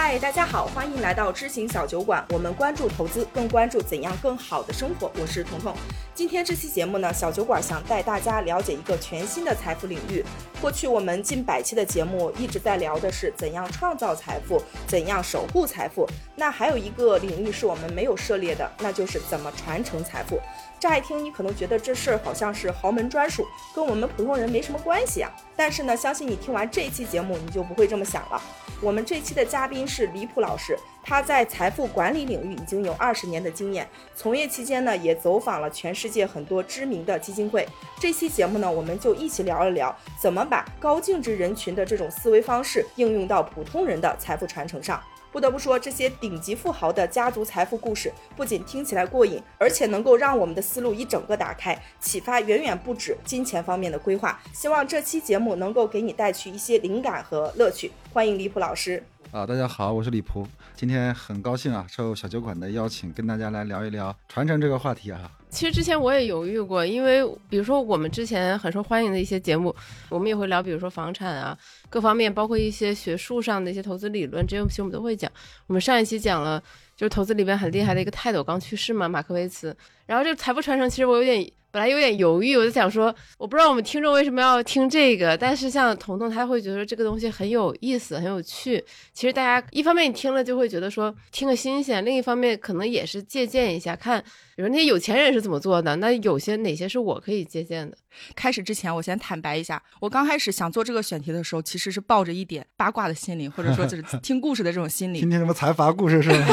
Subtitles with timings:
[0.00, 2.24] 嗨，大家好，欢迎来到知行小酒馆。
[2.30, 5.10] 我们关注投资，更关注怎样更好的生活。
[5.20, 5.74] 我是彤彤。
[6.14, 10.24] 今天这期节目呢，小酒馆想带大家了解一个全新的财富领域。
[10.60, 16.08] 过去我们近百期的节目一直在聊的是怎样创造财富，怎样守护财富。
[16.36, 20.40] 那还有一个领域是我们没有涉猎的，那就是怎么传承财富。
[20.78, 25.30] 乍一听，你可能觉得这事儿好像是豪门专属，跟我们普通人没什么关系啊。
[25.56, 28.40] 但是呢，相信你听完这一期节目，你就不会这么想了。
[28.80, 37.66] 我们这期的嘉宾是李普老师，他在财富管理领域已经有二十年的经验，从业期间呢，也走访了全世界很多知名的基金会。
[37.98, 45.02] 这期节目呢，我们就一起聊一聊，怎么把高净值人群的这种思维方式应用到普通人的财富传承上。
[45.38, 54.36] 不得不说，这些顶级富豪的家族财富故事不仅听起来过瘾，而且能够让我们的思路一整个打开，启发远远不止金钱方面的规划。
[54.52, 57.92] 希望这期节目能够给你带去一些灵感和乐趣。
[58.12, 59.00] 欢迎李普老师。
[59.30, 65.30] 啊，大家好，我是李普，今天很高兴啊，受小酒馆的邀请，跟大家来聊一聊传承这个话题啊。
[65.50, 69.74] 其实之前我也犹豫过，因为比如说我们之前很受欢迎的一些节目，
[70.08, 75.30] 我们也会聊，比如说房产啊，各方面，包括一些学术上的一些投资理论，这些东西我们都会讲。
[75.66, 76.62] 我们上一期讲了，
[76.96, 79.76] 就是投资里边很厉害的一个泰斗刚去世嘛，马克维茨。
[80.06, 81.50] 然后这个财富传承，其实我有点。
[81.70, 88.82] 本来有点犹豫，我就想说，我不知道我们听众为什么要听这个，但是像彤彤，他会觉得这个东西很有意思、很有趣。
[89.12, 94.22] 其实大家一方面你听了就会觉得说听个新鲜，另一方面可能也是借鉴一下，看
[94.56, 97.96] 比如那些有钱人是怎么做的，那有些哪些是我可以借鉴的。
[98.34, 105.20] 开始之前，我先坦白一下，我刚开始想做这个选题的时候，其实是抱着一点八卦的心理，或者说就是 听故事的这种心理。
[105.20, 106.46] 听听什么财阀故事是吗？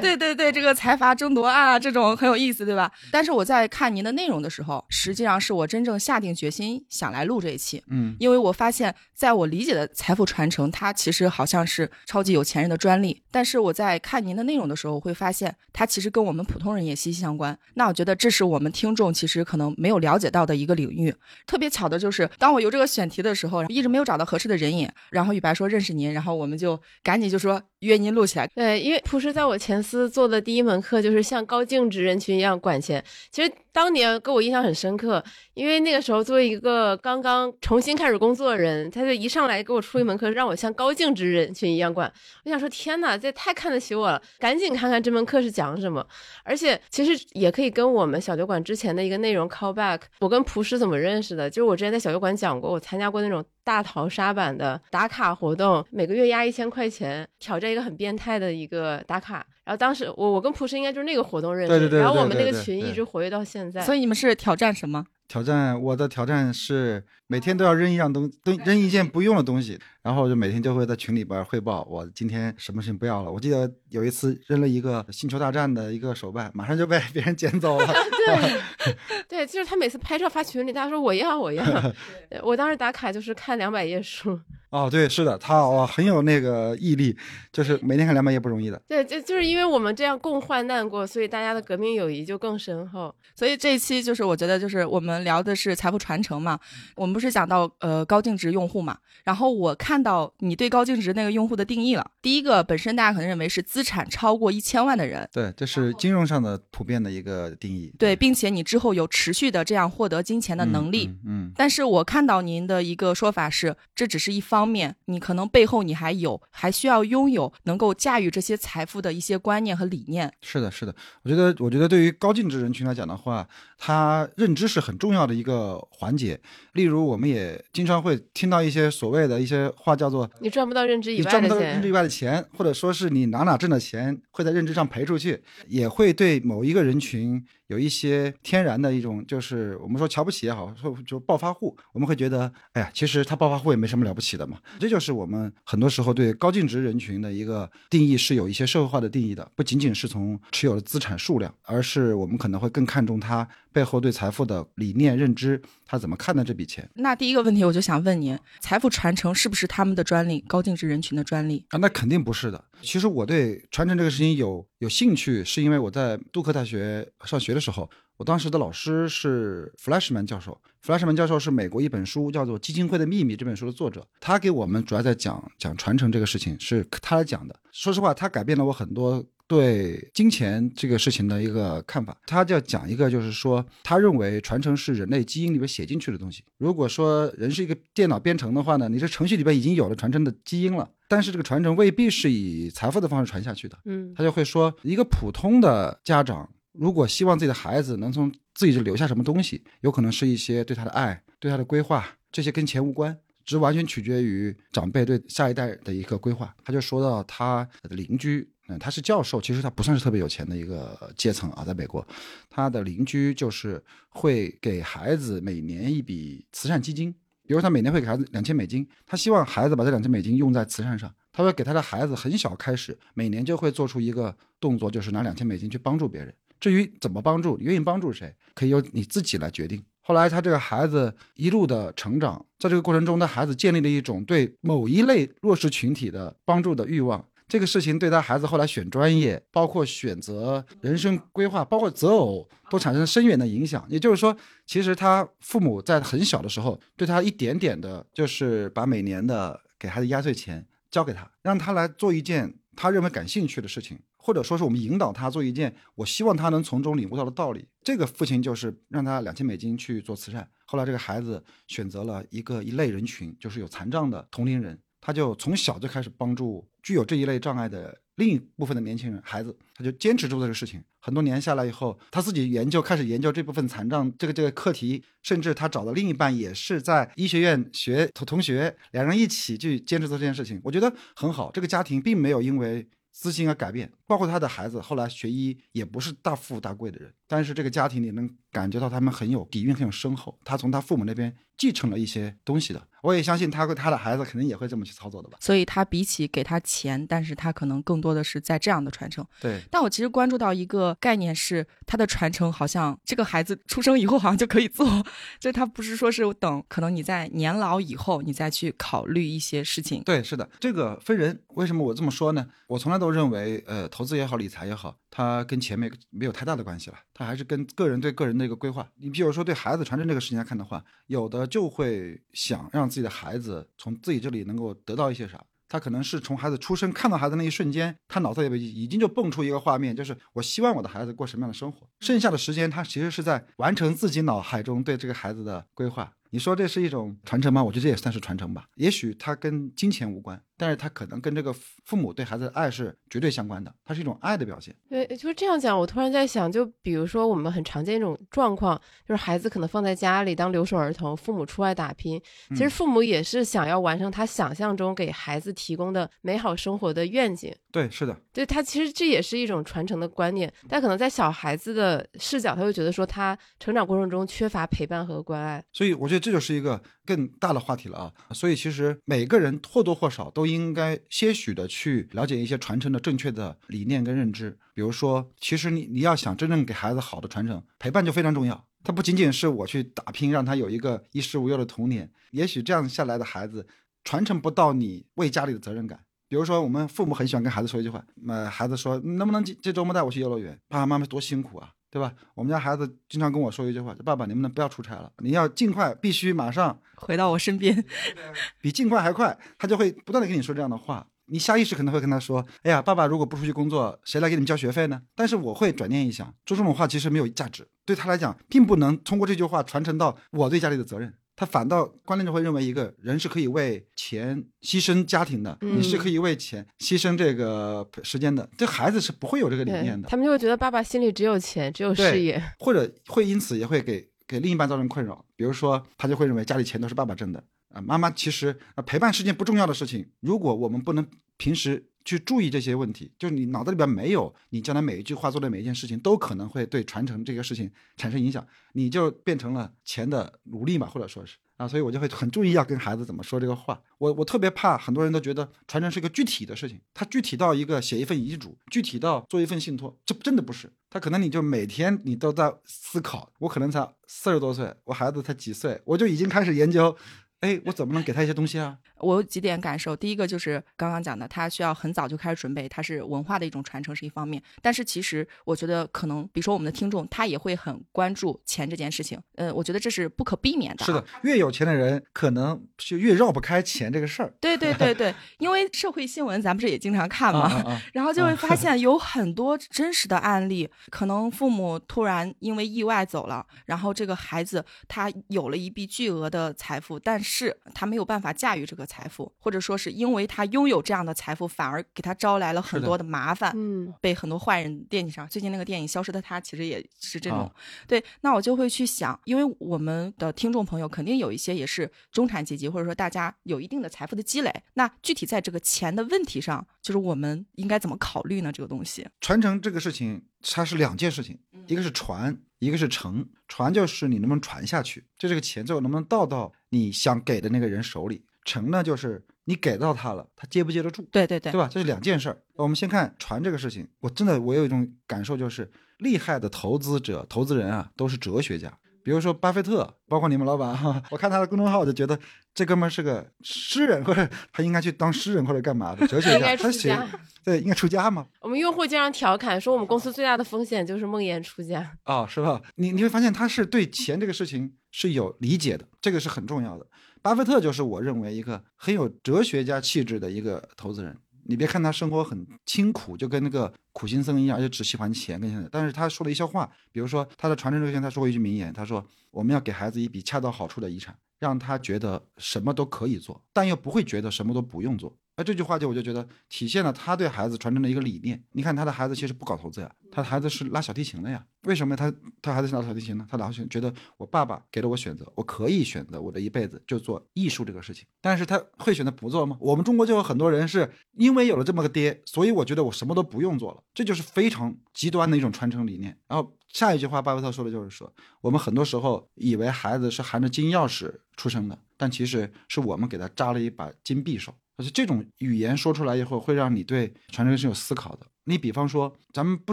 [0.00, 2.90] 对对对，这个财阀争夺案啊，这种很有意思，对吧？
[3.10, 7.82] 但是我在看您的内容的时候，实际上是我真正下定决心想来录这一期。
[7.88, 13.22] 嗯，因为我发现，在我理解的财富传承，它其实好像是超级有钱人的专利。
[13.30, 17.56] 但是我在看您的内容的时候，会发现它其实跟我们普通人也息息相关。
[17.74, 20.97] 那我觉得这是我们听众其实可能没有了解到的一个领域。
[21.46, 24.88] 特别巧的就是，当我有这个选题的时候，一直没有找到合适的人影。
[25.10, 28.46] 然后雨白说认识您，然后我们就赶紧就说约您录起来。
[28.54, 33.04] 对，因为普师在我前司做的第一门课就是像高净值人群一样管钱。
[33.30, 33.52] 其实。
[33.70, 35.22] 当年给我印象很深刻，
[35.54, 42.12] 因为那个时候作为一个刚刚重新开始工作的人，他就一上来给我出一门课，让我像高净值人群一样管。
[42.44, 44.20] 我想说，天哪，这太看得起我了！
[44.40, 46.04] 赶紧看看这门课是讲什么。
[46.42, 50.00] 而且其实也可以跟我们小酒馆之前的一个内容 call back。
[50.18, 51.50] 我跟蒲怎么认识的？
[51.50, 59.44] 就是我之前在小酒馆讲过，我参加过那种大逃杀版的打卡活动，每个月压一千块钱，挑战一个很变态的一个打卡。
[59.68, 63.82] 然后当时我我跟蒲师应该就是那个活动认识，然后我们那个群一直活跃到现在。
[63.82, 65.04] 所以你们是挑战什么？
[65.28, 73.30] 挑战我的挑战是每天都要扔一样东，扔扔一件不用的东西，然后就每天就会在群里边汇报我今天什么事情不要了。
[73.30, 77.86] 我记得有一次扔了一个星球大战的一个手办，马上就被别人捡走了。
[78.24, 78.94] 对，
[79.28, 81.62] 对，就是他每次拍照发群里，大家说我要我要。
[82.42, 84.40] 我当时打卡就是看两百页书。
[84.70, 87.16] 哦，对，是的，他哇很有那个毅力，
[87.50, 88.80] 就是每天看两百页不容易的。
[88.86, 93.14] 对，就就是因为我们这样共患难过，所以大家的革命友谊就更深厚。
[93.36, 96.58] 所以这一期就是我觉得就是我们聊的是财富传承嘛，
[96.96, 102.10] 我们不是讲到呃高净值用户嘛，然后我看到你对高净值那个用户的定义了。
[102.20, 107.94] 第一个本身大家可能认为是资产超过一千万的人，对，这是金融上的普遍的一个定义。
[107.96, 111.08] 对，并且你之后有持续的这样获得金钱的能力。
[111.24, 111.52] 嗯。
[111.54, 114.42] 但是我看到您的一个说法是，这只是一。
[114.48, 120.30] 方面，你可能背后你还有还需要拥有能够驾驭这些财富的一些观念和理念。
[120.42, 123.48] 是的，是的，我觉得，我觉得对于高净值人群来讲的话，
[123.78, 126.38] 他认知是很重要的一个环节。
[126.74, 137.42] 例如，我们也经常会听到一些所谓的一些话，叫做“你赚不到认知以外的钱”，赚不到认知以外的钱，或者说是你哪哪挣的钱会在认知上赔出去，也会对某一个人群。
[137.68, 144.58] 有一些天然的一种，就是我们说瞧不起也好，说就暴发户，我们会觉得，哎呀，其实他暴发户也没什么了不起的嘛。
[144.80, 156.88] 这就是我们很多时候对高净值人群的一个定义是有一些社会化的定义的，不仅仅是从持有的资产数量，而是我们可能会更看重他背后对财富的理念认知，他怎么看待这笔钱。
[156.94, 161.76] 那第一个问题我就想问您，财富传承是不是他们的专利，高净值人群的专利啊？
[161.76, 162.64] 那肯定不是的。
[162.82, 170.58] 其实我对传承这个事情有有兴趣，是因为我在杜克大学上学的时候，我当时的老师是 Flashman 教授。
[170.84, 177.54] Flashman 教授是美国一本书叫做《基金会的秘密》这本书的作者，他给我们主要在讲讲传承这个事情，是他来讲的。
[177.72, 182.16] 说实话，他改变了我很多对金钱这个事情的一个看法。
[182.26, 186.44] 他就要讲一个，就是说，他认为传承是人类基因里边写进去的东西。
[186.56, 190.88] 如果说人是一个电脑编程的话呢，你这程序里边已经有了传承的基因了。
[191.08, 193.76] 但是这个传承未必是以财富的方式传下去的。
[193.86, 203.18] 嗯他就会说，一个普通的家长如果希望自己的孩子能从自己这留下什么东西，有可能是一些对他的爱、对他的规划，这些跟钱无关。
[203.44, 206.54] 只完全取决于长辈对下一代的一个规划。
[206.62, 212.06] 他就说到他的邻居，嗯，他是教授，其实他不算是特别有钱的一个阶层啊，在美国，
[212.50, 217.14] 他的邻居就是会给孩子每年一笔慈善基金，
[217.48, 226.32] 比如他每年会给孩子两千美金，他希望孩子把这两千美金用在慈善上，他会给他的孩子很小开始，每年就会做出一个动作，就是拿两千美金去帮助别人。
[226.60, 229.82] 至于怎么帮助，愿意帮助谁，可以由你自己来决定。
[230.02, 237.24] 后来他这个孩子一路的成长，在这个过程中，他孩子建立了一种对某一类弱势群体的帮助的欲望。
[237.48, 243.84] 这个事情对他孩子后来选专业，包括选择人生规划，包括择偶，都产生深远的影响。
[243.88, 244.36] 也就是说，
[244.66, 257.66] 其实他父母在很小的时候，对他一点点的，就是把每年的给孩子压岁钱交给他，让他来做一件他认为感兴趣的事情，或者说是我们引导他做一件我希望他能从中领悟到的道理。
[257.82, 260.46] 这个父亲就是让他两千美金去做慈善。
[260.66, 270.82] 后来这个孩子选择了一个一类人群，就是有残障的同龄人，他就从小就开始帮助具有这一类障碍的另一部分的年轻人孩子，他就坚持住这个事情。
[270.98, 281.50] 很多年下来以后，他自己研究开始研究这部分残障这个这个课题，甚至他找的另一半也是在医学院学同同学，两人一起去坚持做这件事情，我觉得很好。
[281.52, 290.36] 这个家庭并没有因为私心而改变，包括他的孩子后来学医也不是大富大贵的人，但是这个家庭你能感觉到他们很有底蕴，很有深厚。
[290.44, 295.36] 他从他父母那边继承了一些东西的，我也相信他和他的孩子肯定也会这么去操作的吧。
[295.40, 299.24] 所以他比起给他钱，但是他可能更多的是在这样的传承。
[299.40, 305.04] 对，但我其实关注到一个概念是，他的传承好像这个孩子出生以后好像就可以做，
[305.38, 310.02] 就他不是说是等可能你在年老以后你再去考虑一些事情。
[310.04, 311.38] 对，是的，这个分人。
[311.54, 312.46] 为什么我这么说呢？
[312.68, 318.88] 我从来都认为，呃，投资也好，理财也好，它跟钱没没有太大的关系了，它还是跟个人对个人的一个规划。
[318.96, 325.42] 你比如说对孩子传承这个事情来看的话，有的就会想让自己的孩子从自己这里能够得到一些啥。
[325.70, 331.86] 他可能是从孩子出生看到孩子那一瞬间，他脑子里边已经就蹦出一个画面，就是我希望我的孩子过什么样的生活。
[332.00, 336.10] 剩下的时间，他其实是在完成自己脑海中对这个孩子的规划。
[336.30, 337.62] 你说这是一种传承吗？
[337.62, 338.66] 我觉得这也算是传承吧。
[338.76, 344.74] 也许它跟金钱无关，但是他可能跟这个父母对孩子的爱是绝对相关的，它是一种爱的表现。
[344.90, 345.78] 对，就是这样讲。
[345.78, 348.76] 我突然在想，就比如说我们很常见一种状况，
[349.06, 352.20] 就是孩子可能放在家里当留守儿童，父母出外打拼。
[352.50, 357.54] 其实父母也是想要完成他想象中给孩子提供的美好生活的愿景。
[357.70, 365.62] 对，是的，对他其实这也是一种传承的观念，但可能在小孩子的视角，他会觉得说他成长过程中缺乏陪伴和关爱。
[365.72, 368.12] 所以我觉得这就是一个更大的话题了啊。
[368.34, 374.58] 所以其实每个人或多或少都应该些许的去了解一些传承的正确的理念跟认知。
[374.74, 378.66] 比如说，其实你你要想真正给孩子好的传承，陪伴就非常重要。
[378.84, 383.66] 它不仅仅是我去打拼，让他有一个衣食无忧的童年，也许这样下来的孩子
[384.04, 385.98] 传承不到你为家里的责任感。
[386.28, 390.56] 比如说，我们父母很喜欢跟孩子说一句话，呃，孩子说能不能这这周末带我去游乐园？
[390.68, 392.12] 爸爸妈妈多辛苦啊，对吧？
[392.34, 395.10] 我们家孩子经常跟我说一句话，爸爸能不能不要出差了？
[395.18, 397.84] 你要尽快，必须马上回到我身边，
[398.60, 399.38] 比尽快还快。
[399.58, 405.00] 他就会不断的跟你说这样的话，你下意识可能会跟他说，哎呀，爸爸如果不出去工作，谁来给你们交学费呢？
[405.14, 411.14] 但是我会转念一想，说这种话其实没有价值，对他来讲，并不能通过这句话传承到我对家里的责任。
[411.38, 418.50] 他反倒观念就会认为一个人是可以为钱牺牲家庭的，嗯你是可以为钱牺牲这个时间的。
[418.58, 422.42] 这孩子是不会有这个理念的，他们就会觉得爸爸心里只有钱，只有事业。
[422.58, 425.24] 或者会因此也会给给另一半造成困扰。
[425.34, 428.56] 比如说，他就会认为家里钱都是爸爸挣的啊，妈妈其实
[428.86, 430.08] 陪伴是件不重要的事情。
[430.20, 431.04] 如果我们不能
[431.36, 441.36] 平时去注意这些问题，就是你脑子里边没有你将来每一句话做的每一件事情都可能会对传承这个事情产生影响，你就变成了钱的奴隶嘛，或者说是。
[441.58, 443.78] 啊，所以我就会很注意要跟孩子怎么说这个话。
[443.98, 450.72] 我我特别怕很多人都觉得传承是一个具体的事情，它具体到一个写一份遗嘱，具体到做一份信托，这真的不是。
[450.88, 456.96] 他可能你就每天你都在思考，我可能才四十多岁，我孩子才几岁，我就已经开始研究，
[457.40, 458.78] 哎，我怎么能给他一些东西啊？
[459.00, 459.94] 我有几点感受。
[459.96, 464.42] 第一个就是刚刚讲的，他需要很早就开始准备，它是文化的一种传承是一方面。
[464.60, 469.20] 但是其实我觉得可能，比如说我们的听众，他也会很关注钱这件事情。
[469.36, 470.84] 呃，我觉得这是不可避免的。
[470.84, 474.32] 是的，，越有钱的人可能就越绕不开钱这个事儿。
[474.40, 477.40] 对对对 对，因为社会新闻咱不是也经常看吗？
[477.40, 495.28] 啊啊啊 然后就会发 现有很多真实的案例，可能父母突然因为意外走了，然后这个孩子他有了一笔巨额的财富，但是他没有办法驾驭这个财富，或者说是因为他拥有这样的财富，反而给他招来了很多的麻烦，嗯被很多坏人惦记上。
[495.28, 497.38] 最近那个电影《消失的他》其实也是这种。
[497.40, 497.54] 啊
[497.86, 504.52] 对，那我就会去想，因为我们的听众朋友肯定有一些也是中产阶级，或者说大家有一定的财富的积累。
[504.74, 508.50] 那具体在这个钱的问题上，就是我们应该怎么考虑呢？
[508.50, 513.28] 这个东西，传承这个事情，它是两件事情，一个是传，一个是承。
[513.46, 518.22] 传就是你能不能传下去，就这个钱最后能不能到到你想给的那个人手里。
[518.48, 521.68] 承呢，就是你给到他了，他接不接得住，对对对，对吧？
[521.70, 522.38] 这是两件事儿。
[522.54, 528.72] 我们先看船这个事情，我真的我有一种感受，就是厉害的投资者、投资人啊，都是哲学家。
[529.04, 532.18] 比如说巴菲特，包括你们老板哈，我看他的公众号，我就觉得
[532.52, 536.46] 这哥们儿是个诗人，或者他应该去当诗人或者干嘛的哲学应家。
[536.46, 537.08] 该出他写家。
[537.42, 538.26] 对，应该出家嘛。
[538.42, 541.90] 我们用户经常调侃说，我们公司最大的风险就是梦魇出家。
[542.02, 542.60] 啊、是吧？
[542.74, 546.86] 你你会发现他是对钱这个事情是有理解的，这个是很重要的。
[547.22, 551.16] 巴菲特就是我认为一个很有哲学家气质的一个投资人。
[551.50, 555.66] 你别看他生活很清苦，就跟那个苦行僧一样，而且只喜欢钱跟现在。
[555.72, 565.16] 但是他说了一些话，比如说他的传承之前，他说过一句名言，他说我们要给孩子一笔恰到好处的遗产，让他觉得什么都可以做，但又不会觉得什么都不用做。
[565.38, 568.42] 那这句话就我就觉得体现了他对孩子传承的一个理念。
[568.50, 571.46] 你看他的孩子其实不搞投资呀，他的孩子是拉小提琴的呀。
[571.62, 573.24] 为什么他他孩子是拉小提琴呢？
[573.30, 578.04] 他老是觉得我爸爸给了我选择，我可以选择我的一辈子就做艺术这个事情。
[578.20, 579.56] 但是他会选择不做吗？
[579.60, 586.18] 我们中国就有很多人是因为有了这么个爹，所以我觉得我什么都不用做了，这就是非常极端的一种传承理念。
[586.26, 594.52] 然后下一句话巴菲特说的就是说，我们很多时候以为孩子是含着金钥匙出生的，但其实是我们给他扎了一把金匕首。
[594.78, 598.26] 而且这种语言说出来以后，会让你对传承是有思考的。
[598.44, 599.72] 你比方说，咱们不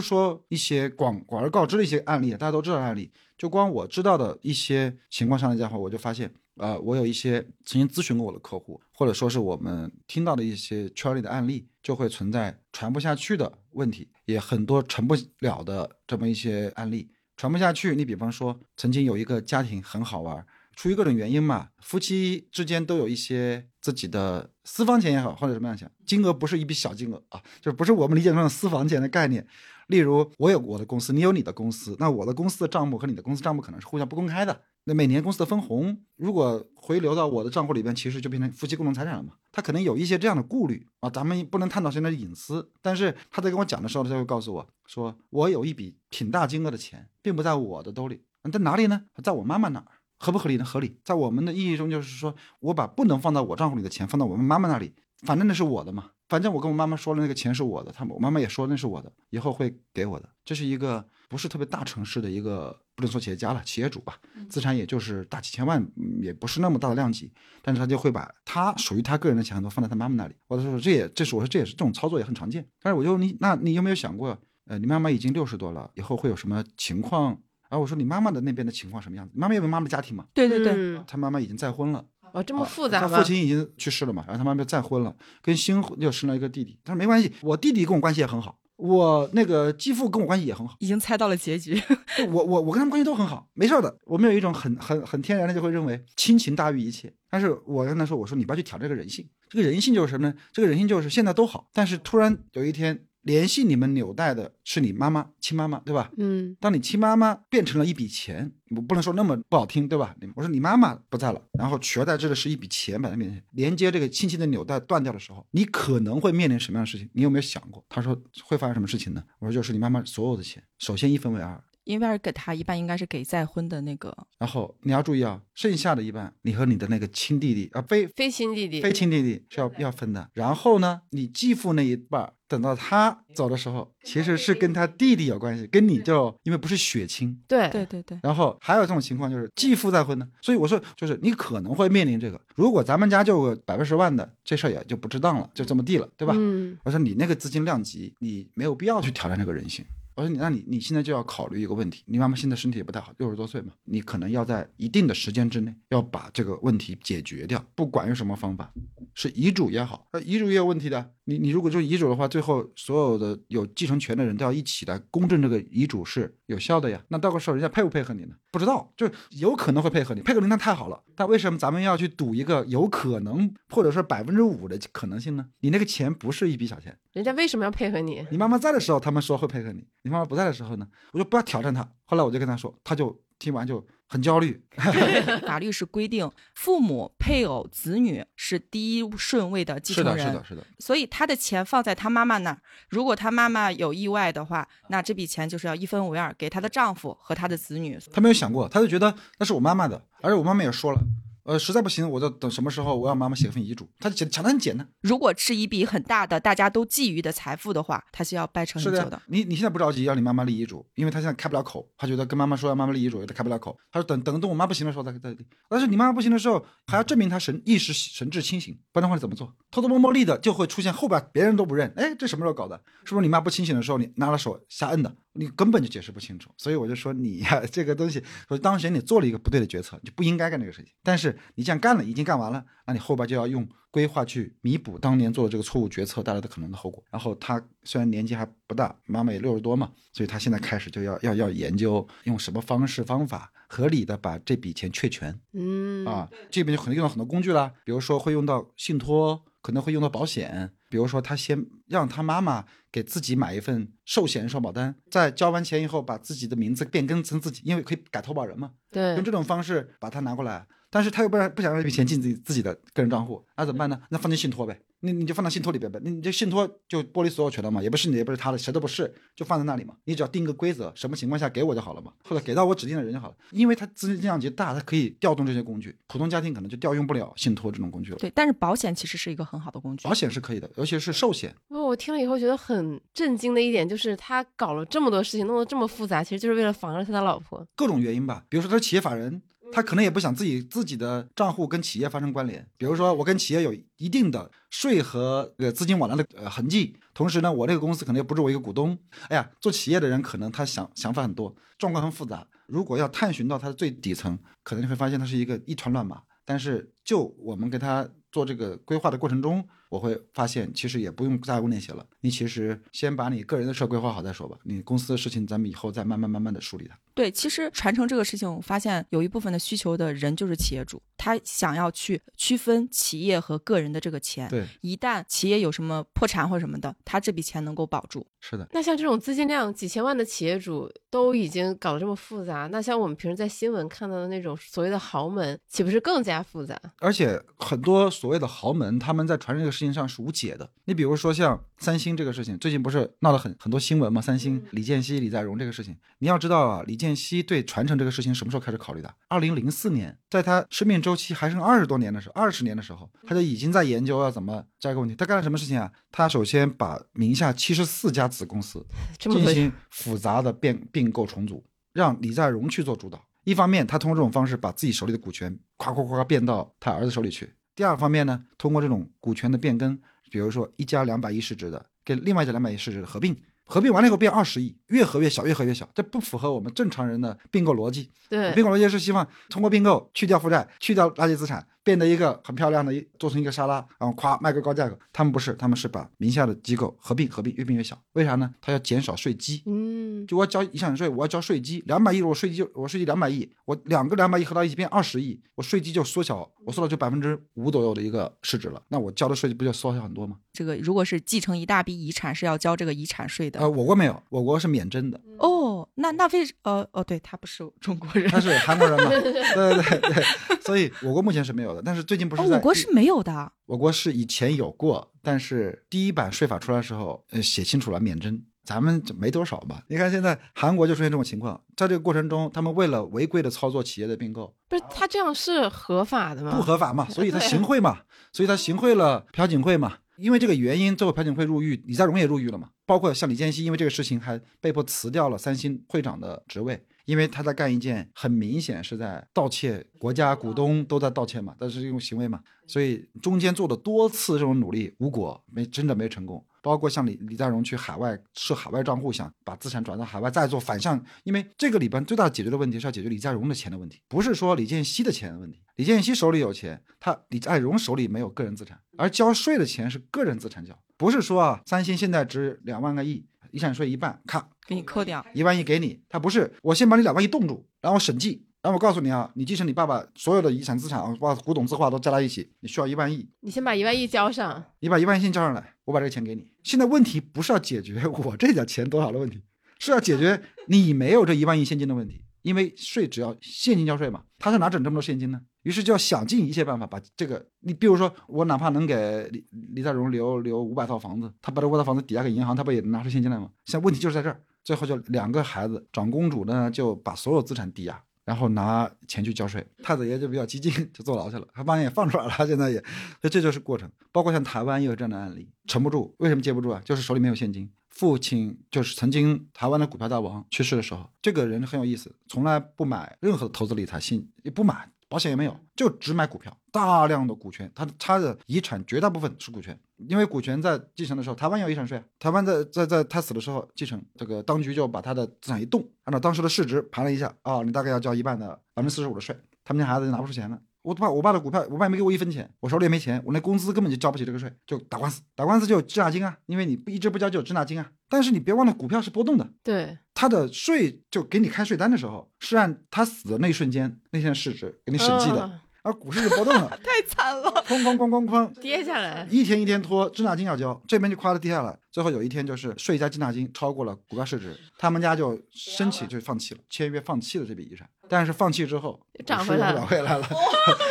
[0.00, 17.08] 说一些广广而告之的一些案例，大家都知道案例，就光我知道的一些情况上来讲的话，我就发现，呃，我有一些曾经咨询过我的客户，或者说是我们听到的一些圈里的案例，就会存在传不下去的问题，也很多成不了的这么一些案例。
[17.38, 20.44] 传不下去，你比方说，曾经有一个家庭很好玩，
[20.76, 29.44] 出于各种原因嘛，夫妻之间都有一些自己的私房钱也好，或者什么样钱，金额不是一笔小金额啊，就是不是我们理解中的私房钱的概念。
[29.86, 34.60] 例如，我有我的公司，你有你的公司，那我的公司的账目和你的公司账目可能是互相不公开的。
[34.84, 39.34] 那每年公司的分红如果回流到我的账户里边，其实就变成夫妻共同财产了嘛。
[39.52, 42.70] 他可能有一些这样的顾虑啊，咱们不能探讨谁的隐私。
[42.82, 49.02] 但是他在跟我讲的时候，他会告诉我说，我有一笔挺大金额的钱，并不在我的兜里，在哪里呢？
[49.22, 49.86] 在我妈妈那儿。
[50.18, 50.64] 合不合理呢？
[50.64, 50.98] 合理。
[51.04, 56.10] 在我们的意义中，就是说我把不能放到我账户里的钱放到我们妈妈那里，反正那是我的嘛。
[56.28, 60.28] 反正我跟我妈妈说了，那个钱是我的，他们我妈妈也说那是我的，以后会给我的。
[60.44, 64.18] 这是一个不是特别大城市的一个，不能说企业家了，企业主吧，
[64.50, 67.32] 资产也就是大几千万，嗯也不是那么大的量级，
[67.62, 70.34] 但是他就会把他属于他个人的钱都放在他妈妈那里。
[70.48, 72.66] 我就说这也这是我说这也是这种操作也很常见。
[72.82, 77.40] 但是我就你那你有没有想过，呃，你妈妈已经六十多了，以后会有什么情况？
[77.68, 79.32] 然后我说你妈妈的那边的情况什么样子？
[79.34, 80.24] 你妈妈有没有妈妈的家庭嘛？
[80.34, 82.04] 对对对，嗯他妈妈已经再婚了。
[82.32, 83.24] 哦，这么啊复杂吗他父？
[83.24, 86.78] 亲已经去世了嘛，然后他妈妈再婚了，跟新又生了一个弟弟。
[86.84, 91.80] 他说没关系，我弟弟跟我关系也很好，我那个继父跟我关系也很好，已经猜到了结局。
[92.30, 93.96] 我我我跟他们关系都很好，没事儿的。
[94.04, 97.12] 我们有一种很很很天然的就会认为亲情大于一切。
[97.30, 100.34] 但是我跟他说，我说你不要去挑战这个人性，这个人性就是什么呢？
[100.52, 106.12] 这个人性就是现在都好，但是突然有一天联系你们纽带的是你妈妈亲妈妈，对吧？
[106.16, 110.14] 嗯，当你亲妈妈变成了一笔钱，我不能说那么不好听，对吧？
[110.36, 117.10] 我说你妈妈不在了，然后取而代之的是一笔钱摆在面前，连接这个亲情的纽带断掉的时候，你可能会面临什么样的事情？
[117.14, 117.84] 你有没有想过？
[117.88, 119.20] 他说会发生什么事情呢？
[119.40, 130.30] 我说就是你妈妈所有的钱，首先一分为二，因为给他一半应该是给再婚的那个，然后你要注意啊，剩下的一半你和你的那个亲弟弟啊，非非亲弟弟，非亲弟弟是要要分的。
[130.34, 137.36] 然后呢，你继父那一半儿，等到他走的时候，其实是跟他弟弟有关系，跟你就因为不是血亲。
[137.48, 142.40] 对对对对，然后还有这种情况就是继父再婚呢，所以我说就是你可能会面临这个。
[142.54, 146.34] 如果咱们家就有百八十万的，这事儿也就不值当了，就这么地了，对吧？
[146.36, 149.84] 嗯，我说你那个资金量级，你没有必要去挑战这个人性。
[150.14, 158.72] 我说你，那你你现在就要考虑一个问题，你妈妈现在身体也不太好，六十多岁嘛，你可能要在一定的时间之内要把这个问题解决掉，不管用什么方法，
[159.12, 161.10] 是遗嘱也好，呃，遗嘱也有问题的。
[161.28, 167.02] 你你如果就是遗嘱的话，最后所有的有继承权的人都要一起来公证这个遗嘱是有效的呀。
[167.08, 168.34] 那到个时候人家配不配合你呢？
[168.52, 171.02] 不知道，就有可能会配合你，配合你那太好了。
[171.16, 175.46] 但为什么咱们要去赌一个有可能或者说百分之五的可能性呢？
[175.60, 176.96] 你那个钱不是一笔小钱。
[177.12, 178.24] 人家为什么要配合你？
[178.30, 181.86] 你妈妈在的时候，他们说会配合你；你妈妈不在的时候呢，我就不要挑战他。
[182.06, 184.60] 后来我就跟他说，他就听完就很焦虑。
[185.46, 192.58] 法律是规定父母、配偶、子女是第一顺位的继，承人，是的，是的，所以他的钱放在他妈妈那儿，
[192.88, 197.98] 如果他妈妈有意外的话，那这笔钱就是要一分为二给她的丈夫和她的子女。
[198.12, 201.00] 他没有想过，他就觉得那是我妈妈的，而且我妈妈也说了，
[201.46, 203.88] 呃，实在不行，我就等什么时候我让妈妈写份遗嘱。
[204.00, 209.22] 他讲讲的很简单，如果是一笔很大的大家都觊觎的财富的话，他是要掰扯是的呀很久的。
[209.28, 213.78] 你你现在不着急让你妈妈立遗嘱，因为他现在开不了口，他觉得跟妈妈说要妈妈立遗嘱，他开不了口。
[213.92, 215.46] 他说等等等我妈不行的时候再再立。
[215.68, 219.52] 但是你妈妈不行的时候，还要证明她神意识神志清醒，不然的话你怎么做？
[219.70, 222.76] 偷偷摸摸立的就会出现后边别人都不认，哎，这什么时候搞的？
[223.04, 225.14] 是不是你妈不清醒的时候你拿了手瞎摁的？
[225.38, 226.50] 你根本就解释不清楚。
[226.56, 230.92] 所以我就说你呀， 这个东西，说当时你做了一个不对的决策，你就不应该干这个事情。
[231.02, 237.02] 但是你既然干了，已经干完了，那你后边就要用规划去弥补当年做的这个错误决策带来的可能的后果。
[237.10, 264.00] 然后他虽然年纪还不大，妈妈也六十多嘛，所以他现在开始就要要要研究用什么方式方法合理的把这笔钱确权嗯啊，这边就可能用到很多工具啦，比如说会用到信托，可能会用到保险，比如说他先让他妈妈给自己买一份寿险双保单，在交完钱以后把自己的名字变更成自己，因为可以改投保人嘛，对用这种方式把它拿过来，但是他又不让不想让这笔钱进自己自己的个人账户，那怎么办呢？
[264.08, 278.18] 那放进信托呗，你你就放到信托里边呗，那你这信托就剥离所有权了嘛，也不是你也不是他的，谁都不是，就放在那里嘛，你只要定个规则，什么情况下给我就好了嘛，或者给到我指定的人就好了，因为他资金量级大，他可以调动这些工具，普通家庭可能就调用不了信托这种工具了。
[278.18, 280.14] 对，但是保险其实是一个很好的工具保。
[280.14, 287.66] 险是可以的，尤其是寿险，不过我听了以后觉得很震惊的一点就是，他搞了这么多事情，弄得这么复杂，其实就是为了防着他的老婆。
[287.76, 289.42] 各种原因吧，比如说他是企业法人，
[289.72, 292.66] 他可能也不想自己自己的账户跟企业发生关联。
[292.76, 298.98] 比如说我跟企业有一定的税和呃资金往来的呃痕迹，同时呢，我这个公司可能也不是我一个股东。
[299.28, 302.46] 哎呀，做企业的人可能他想想法很多，状况很复杂。
[302.66, 306.22] 如果要探寻到他的最底层，可能你会发现他是一个一团乱麻。
[306.44, 312.06] 但是就我们给他做这个规划的过程中，我会发现其实也不用再用那些了。
[312.20, 316.96] 你其实先把你个人的事规划好再说吧，你公司的事情咱们以后再慢慢慢慢的梳理它。
[317.16, 324.46] 对，其实传承这个事情，我发现有一部分的需求的人就是企业主，他想要去区分企业和个人的这个钱。
[324.50, 328.26] 对，一旦企业有什么破产或什么的，他这笔钱能够保住。
[328.38, 328.68] 是的。
[328.72, 336.78] 那像这种资金量几千万的企业主都已经搞得这么复杂，那像我们平时在新闻看到的那种所谓的豪门，岂不是更加复杂？
[336.98, 340.70] 而且很多所谓的豪门，他们在传承这个事情上是无解的。
[340.84, 344.20] 你比如说像三星这个事情，最近不是闹了很很多新闻吗？
[344.20, 349.14] 三星李健熙、李在镕这个事情，你要知道啊，李健熙对传承这个事情什么时候开始考虑的？
[349.28, 355.14] 二零零四年，在他生命周期还剩二十多年的时候，二十年的时候，他就已经在研究要怎么这个问题。
[355.14, 355.92] 他干了什么事情啊？
[356.10, 358.84] 他首先把名下七十四家子公司
[359.18, 363.22] 进行复杂的变并购重组，让李在镕去做主导。
[363.44, 369.96] 一方面，他通过这种方式把自己手里的股权夸夸夸变到他儿子手里去；第二方面呢，通过这种股权的变更，
[370.30, 378.10] 比如说一家两百亿市值的跟另外一家两百亿市值的合并，合并完了以后变二十亿，越合越小，越合越小，这不符合我们正常人的并购逻辑。
[378.28, 384.98] 对并购逻辑是希望通过并购去掉负债，去掉垃圾资产，变得一个很漂亮的一做成一个沙拉，然后夸卖个高价格。
[385.12, 387.96] 他们不是，他们是把名下的机构合并，合并越并越小。
[388.14, 388.52] 为啥呢？
[388.60, 389.62] 他要减少税基。
[389.66, 400.38] 嗯，就我要交遗产税，我要交税基，两百亿，我税基就我税基两百亿，我两个两百亿合到一起变二十亿，我税基就缩小，我缩到就百分之五左右的一个市值了，那我交的税基不就缩小很多吗？
[400.52, 403.60] 这个如果是继承一大笔遗产，是要交这个遗产税的。
[403.60, 409.08] 呃，我国没有，我国是免征的，哦，那那为呃哦，对他不是中国人，他是韩国人嘛，
[409.54, 410.24] 对对对对，
[410.60, 413.52] 所以我国目前是没有的，但是最近不是哦，我国是没有的。
[413.66, 419.82] 我国是以前有过，但是第一版税法出来的时候，呃，写清楚了免征，咱们就没多少吧。
[419.88, 426.56] 你看现在韩国就出现这种情况，在这个过程中，他们为了违规的操作企业的并购，不是他这样是合法的吗？
[426.56, 428.00] 不合法嘛，所以他行贿嘛，
[428.32, 429.98] 所以他行贿了朴槿惠嘛。
[430.16, 432.70] 因为这个原因，最后朴槿惠入狱，李在镕也入狱了嘛。
[432.86, 446.44] 包括像李健熙，因为这个事情还被迫辞掉了三星会长的职位，因为他在干一件很明显是在盗窃，国家股东都在盗窃嘛，但是这种行为嘛，所以中间做了多次这种努力无果，没真的没成功。
[446.60, 455.60] 包括像李李在镕去海外设海外账户，想把资产转到海外，再做反向，因为这个里边最大解决的问题是要解决李在镕的钱的问题，不是说李健熙的钱的问题。
[455.76, 465.24] 李健熙手里有钱，他李在镕手里没有个人资产，而交税的钱是个人资产交，不是说啊，三星现在值两万个亿，遗产税一半，咔给你扣掉。
[465.34, 476.46] 一万亿给你，他不是我先把你两万亿冻住，然后审计，然后我告诉你啊，你继承你爸爸所有的遗产资产啊，把古董字画都加在一起，你需要一万亿，你先把一万亿交上，你把一万亿先交上来，我把这个钱给你。
[476.62, 479.40] 现在问题不是要解决我这点钱多少的问题，
[479.78, 485.40] 是要解决你没有这一万亿现金的问题，因为税只要现金交税嘛，他是哪整这么多现金呢？
[485.66, 493.50] 于是就要想尽一切办法把这个，你比如说我哪怕能给李李在镕留留五百套房子，他把这五百套房子抵押给银行，他不也拿出现金来吗？
[493.64, 498.00] 现在问题就是在这儿，最后就两个孩子，长公主呢就把所有资产抵押。
[498.24, 501.46] 然后拿钱去交税，太子爷就比较激进，就坐牢去了。
[501.54, 502.76] 他把人也放出来了，现在也，
[503.20, 503.88] 所以这就是过程。
[504.10, 506.12] 包括像台湾也有这样的案例，沉不住。
[506.18, 506.82] 为什么接不住啊？
[506.84, 507.70] 就是手里没有现金。
[507.88, 514.90] 父亲就是曾经台湾的股票大王去世的时候，这个人很有意思，从来不买任何投资理财信，也不买。
[515.08, 530.58] 保险也没有，就只买股票，大量的股权，他他的遗产绝大部分是股权，因为股权在继承的时候，台湾有遗产税，台湾在在在他死的时候继承，这个当局就把他的资产一动，按照当时的市值盘了一下，啊，你大概要交一半的百分之四十五的税，他们家孩子就拿不出钱了。
[530.86, 537.90] 我爸我爸的股票，我爸没给我一分钱，我手里也没钱，我那工资根本就交不起这个税，就打官司，打官司就有滞纳金啊，因为你一直不交就有滞纳金啊。
[538.08, 545.60] 但是你别忘了，股票是波动的，对，它的税就给你开税单的时候是按他死的那一瞬间那天的市值给你审计的。
[545.82, 560.28] 而股市就波动了， 太惨了，哐哐哐哐哐跌下来，一天一天拖，滞纳金要交，这边就夸的跌下来，最后有一天就是税加滞纳金超过了股票市值，他们家就申请就放弃了，签约放弃了这笔遗产，但是放弃之后涨回来了，涨回来了，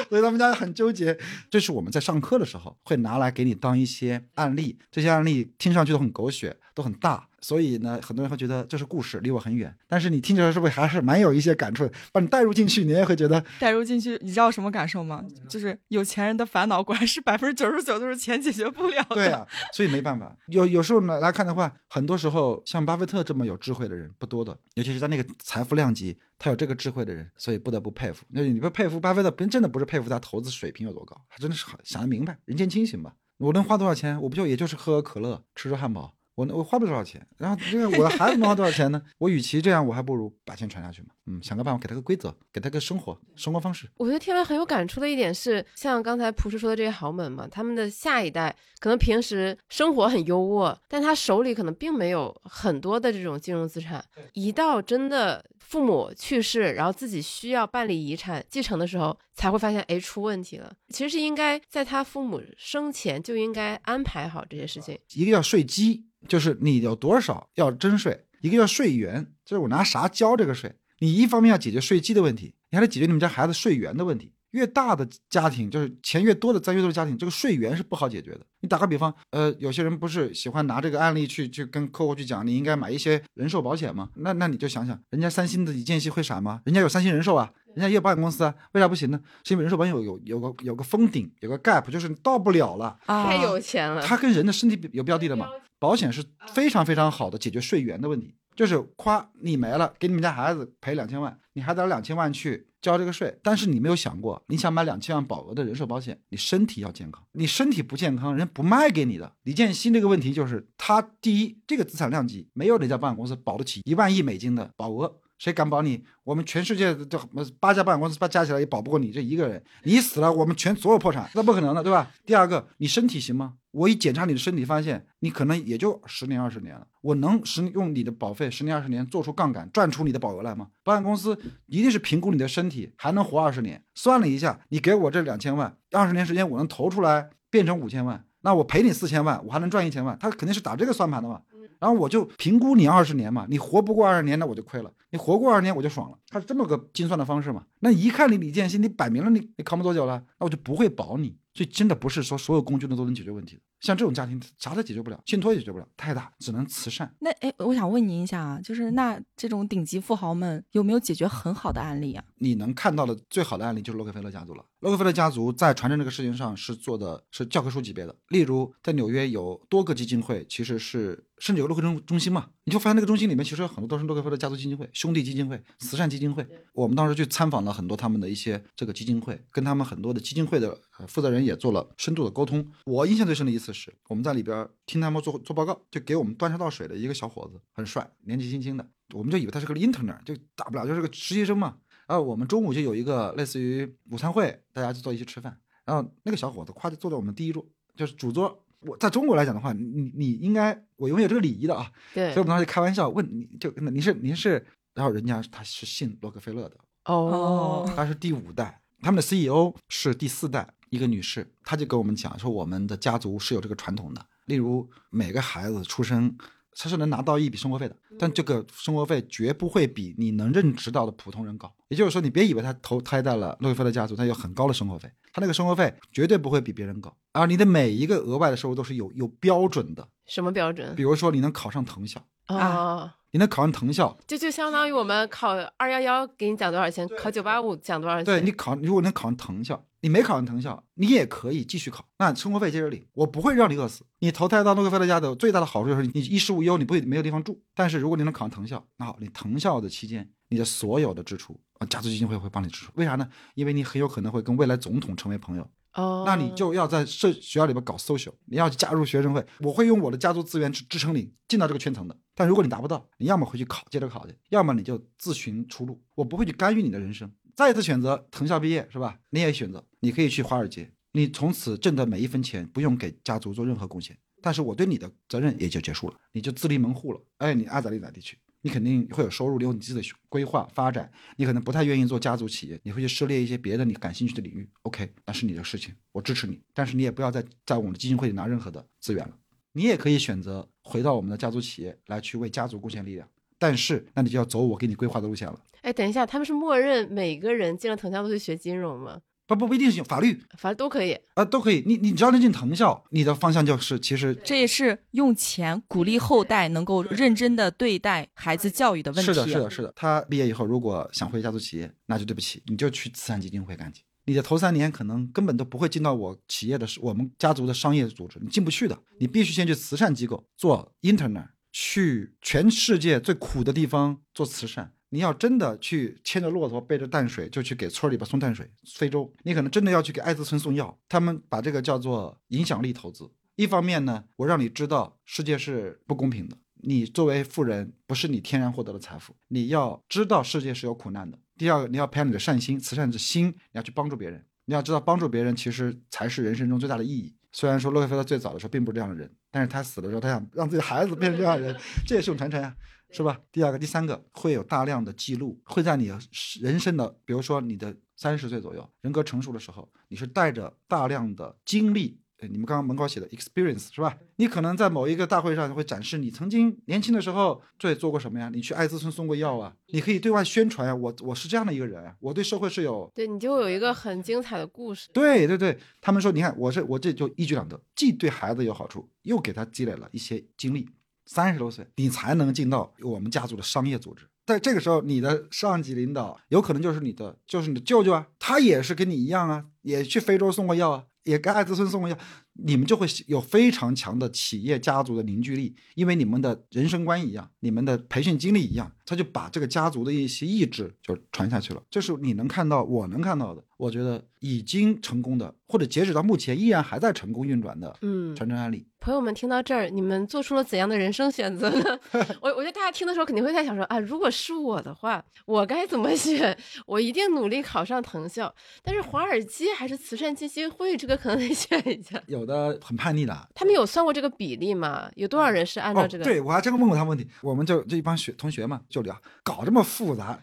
[0.10, 1.17] 所以他们家很纠结。
[1.49, 7.28] 这是我们在上课的时候会拿来给你当一些案例，这些案例听上去都很狗血，都很大。
[7.45, 9.71] 所以呢，很多人会觉得这是故事，离我很远。
[9.88, 11.88] 但是你听起来是不是还是蛮有一些感触？
[12.12, 14.17] 把你带入进去，你也会觉得 带入进去。
[14.23, 15.23] 你知道什么感受吗？
[15.47, 19.13] 就是有钱人的烦恼，果然是百分之九十九都是钱解决不了的。
[19.13, 20.36] 对啊，所以没办法。
[20.47, 28.25] 有有时候呢来看的话，很多时候像巴菲特这么有智慧的人不多的，尤其是在那个财富量级，他有这个智慧的人，所以不得不佩服。
[28.29, 33.13] 那你不佩服巴菲特，真的不是佩服他投资水平有多高，他真的是想得明白，人间清醒吧。
[33.38, 34.19] 我能花多少钱？
[34.21, 36.14] 我不就也就是喝喝可乐，吃吃汉堡。
[36.35, 39.01] 我我花不了多少钱，然后这个我的孩子能花多少钱呢？
[39.17, 41.07] 我与其这样，我还不如把钱传下去嘛。
[41.27, 43.89] 嗯，想个办法给他个规则，给他个生活生活方式。
[43.95, 54.03] 我觉得天文很有感触的一点是，像刚才朴实说的这些豪门嘛，他们的下一代可能平时生活很优渥，但他手里可能并没有很多的这种金融资产。
[54.33, 60.71] 一到真的父母去世，然后自己需要办理遗产继承的时候，才会发现哎出问题了。
[60.89, 64.99] 其实是应该在他父母生前就应该安排好这些事情。
[65.13, 66.05] 一个叫税基。
[66.27, 70.73] 就是你有多少要征税，一个叫税源，就是我拿啥交这个税。
[70.99, 74.31] 你一方面要解决税基的问题，你还得解决你们家孩子税源的问题。
[74.51, 78.39] 越大的家庭，就是钱越多的占越多的家庭，这个税源是不好解决的。
[78.61, 84.09] 你打个比方，呃，有些人不是喜欢拿这个案例去去跟客户去讲，你应该买一些人寿保险吗？
[84.15, 86.61] 那那你就想想，人家三星的李健熙会傻吗？
[86.63, 89.19] 人家有三星人寿啊，人家也有保险公司啊，为啥不行呢？
[89.43, 92.97] 是因为人寿保险有有有个有个封顶，有个 gap，就是你到不了了。
[93.05, 94.01] 太有钱了。
[94.01, 95.47] 它跟人的身体有标的的嘛？
[95.77, 103.38] 保险是非常非常好的解决税源的问题，就是夸你没了，给你们家孩子赔两千万，你还得两千万去交这个税。
[103.43, 109.33] 但是你没有想过，你想买两千万保额的人寿保险，你身体要健康，你身体不健康，人不卖给你的。
[109.43, 115.19] 李建新这个问题就是，他第一，这个资产量级没有哪家保险公司保得起一万亿美金的保额。
[115.37, 116.03] 谁敢保你？
[116.23, 117.19] 我们全世界这
[117.59, 119.61] 八家保险公司加起来也保不过你这一个人。
[119.83, 122.11] 你死了，我们全所有破产，那不可能的，对吧？
[122.25, 123.55] 第二个，你身体行吗？
[123.71, 126.87] 我一检查你的身体，发现你可能也就十年二十年了。
[127.01, 130.69] 我能使用你的保费十年二十年做出杠杆赚出你的保额来吗？
[130.83, 141.41] 保险公司一定是评估你的身体还能活二十年，算了一下，你给我这两千万，二十年时间我能投出来变成五千万，那我赔你四千万，我还能赚一千万，他肯定是打这个算盘的嘛。
[141.79, 146.17] 然后我就评估你二十年嘛，你活不过二十年，那我就亏了；你活过二十年，我就爽了。
[146.29, 147.63] 他是这么个精算的方式嘛？
[147.79, 151.38] 那一看你李建新，你摆明了你你扛不多久了，那我就不会保你。
[151.53, 153.57] 所以真的不是说所有工具呢都能解决问题。
[153.79, 157.13] 像这种家庭啥都解决不了，信托也解决不了，太大，只能慈善。
[157.19, 162.23] 那哎，我想问您一下啊，就是那这种顶级富豪们有没有解决很好的案例啊？
[162.38, 164.65] 你能看到的最好的案例就是洛克菲勒家族了。
[164.79, 168.15] 洛克菲勒家族在传承这个事情上是做的是教科书级别的。
[168.29, 176.45] 例如在纽约有多个基金会，其实是甚至有洛克中中心嘛，你就发现那个中心里面其实有很多都是洛克菲勒家族基金会、兄弟基金会、慈善基金会。
[176.73, 182.65] 我们当时去参访了很多他们的一些这个基金会，跟他们很多的基金会的负责人也做了深度的沟通。
[182.85, 191.78] 我印象最深的一次是我们在里边听他们做做报告，就给我们端茶倒水的一个小伙子，很帅，年纪轻轻的，我们就以为他是个 intern，就大不了就是个实习生嘛。
[192.08, 195.60] 然后我们中午就有一个类似于午餐会，大家就坐一起吃饭。
[195.84, 198.63] 然后那个小伙子夸就坐在我们第一桌，就是主桌。
[198.82, 201.91] 我在中国来讲的话，你你应该我永远有这个礼仪的啊。
[202.13, 202.32] 对。
[202.34, 216.36] 所以我们当时就开玩笑问你就你是你是，然后人家他是信洛克菲勒的哦，他是第五代，他们的 CEO 是第四代一个女士，她就跟我们讲说我们的家族是有这个传统的，例如每个孩子出生
[216.77, 221.73] 他是能拿到一笔生活费的，但这个生活费绝不会比你能认知到的普通人高。
[221.88, 227.15] 也就是说，你别以为他投胎在了洛克菲勒家族，他有很高的生活费，他那个生活费绝对不会比别人高。
[227.31, 231.03] 而你的每一个额外的收入都是有有标准的，什么标准比？
[231.03, 238.25] 如说你能考上藤校，啊，你能考上藤校，就就相当于我们考二幺幺给你奖多少钱，考九八五奖多少钱？
[238.25, 244.05] 对你考，如果能考上藤校，你没考上藤校，你也可以继续考，那生活费接着领，我不会让你饿死。
[244.19, 247.61] 你投胎到洛克菲勒家的最大的好处就是你衣食无忧，你不会没有地方住。
[247.73, 252.91] 但是如果你能考上藤校，那好，你藤校的期间，你的所有的支出啊，家族基金会会帮你支出。
[252.95, 253.27] 为啥呢？
[253.53, 262.15] 因为你很有可能会跟未来总统成为朋友，哦，那你就要在社学校里边搞 social，你要加入学生会，我会用我的家族资源去支撑你进到这个圈层的。
[262.34, 266.01] 但如果你达不到，你要么回去考，接着考去，要么你就自寻出路。
[266.13, 267.31] 我不会去干预你的人生。
[267.55, 269.17] 再一次选择藤校毕业是吧？
[269.29, 277.21] 你也选择，你可以去华尔街，你从此挣的每一分钱不用给家族做任何贡献，但是我对你的责任也就结束了，你就自立门户了。
[277.38, 278.38] 哎，你爱咋地咋地去。
[278.65, 281.08] 你肯定会有收入，你有你自己的规划发展。
[281.38, 284.67] 你可能不太愿意做家族企业，你会去涉猎一些别的你感兴趣的领域。
[284.82, 286.60] OK，那是你的事情，我支持你。
[286.73, 289.38] 但是你也不要再在我们的基金会里拿任何的资源了。
[289.73, 295.62] 你也可以选择回到我们的家族企业来去为家族贡献力量，但是那你就要走我给你规划的路线了。
[295.82, 299.21] 哎，等一下，他们是默认每个人进了藤校都去学金融吗？
[299.47, 301.17] 不不不一定是法律反正都可以。
[301.36, 301.84] 啊、都可以。
[301.86, 309.34] 你你只要能进藤校，你的方向就是其实这也是用钱鼓励后代能够认真的对待孩子教育的问题。
[309.34, 309.93] 是的，是的，是的。
[309.95, 314.01] 他毕业以后如果想回家族企业，那就对不起，你就去慈善基金会干去。
[314.27, 318.97] 你的头三年可能根本都不会进到我企业的我们家族的商业组织，你进不去的。
[319.19, 324.93] 你必须先去慈善机构做 intern，去全世界最苦的地方做慈善。
[325.15, 330.99] 你要真的去牵着骆驼背着淡水就去给村里边送淡水，非洲，你可能真的要去给艾滋村送药。
[331.08, 333.32] 他们把这个叫做影响力投资。
[333.56, 341.39] 一方面呢，我让你知道世界是不公平的，你作为富人不是你天然获得的财富，你要知道世界是有苦难的。
[341.58, 344.45] 第二个，你要培养你的善心、慈善之心，你要去帮助别人。
[344.65, 347.34] 你要知道，帮助别人其实才是人生中最大的意义。
[347.54, 352.75] 虽然说洛克菲勒最早的时候并不是这样的人，但是他死的时候，他想让自己的孩子变成这样的人， 这也是种传承呀，
[353.09, 353.39] 是吧？
[353.53, 356.11] 第二个、第三个会有大量的记录，会在你
[356.59, 362.19] 人生的，比如说你的三十岁左右，人格成熟的时候，你是带着大量的经历。
[362.45, 364.15] 呃你们刚刚门口写的 experience 是吧？
[364.36, 368.49] 你可能在某一个大会上会展示你曾经年轻的时候对做过什么呀？
[368.53, 369.73] 你去艾滋村送过药啊？
[369.88, 375.10] 你可以对外宣传呀，我我是这样的一个人啊，我对社会是有对你就有一个很精彩的故事。
[375.12, 380.88] 对对对，他们说，你看我这我这就一举两得，既对孩子有好处，又给他积累了一些经历。
[381.27, 384.27] 三十多岁，你才能进到我们家族的商业组织。
[384.45, 392.17] 在这个时候，你的上级领导有可能就是你的，就是你的舅舅啊，他也是跟你一样啊，也去非洲送过药啊，也跟艾滋村送过药，
[392.53, 401.83] 你们就会有非常强的企业家族的凝聚力，因为你们的人生观一样，你们的培训经历一样，他就把这个家族的一些意志就传下去了。
[401.89, 408.88] 这是你能看到，我能看到的，我觉得已经成功的，或者截止到目前依然还在成功运转的嗯，传承案例。
[409.05, 411.99] 朋友们听到这儿，你们做出了怎样的人生选择呢？
[412.41, 416.57] 我我觉得大家听的时候肯定会在想说啊，如果是我的话，我该怎么选？
[416.87, 418.51] 我一定努力考上藤校。
[418.81, 422.19] 但是华尔街还是慈善基金会，这个可能得选一下。
[422.25, 425.07] 有的很叛逆的，他们有算过这个比例吗？
[425.13, 426.23] 有多少人是按照这个？
[426.23, 430.39] 哦、对我还真问过他问题，我们就这一帮学同学嘛就聊，搞这么复杂，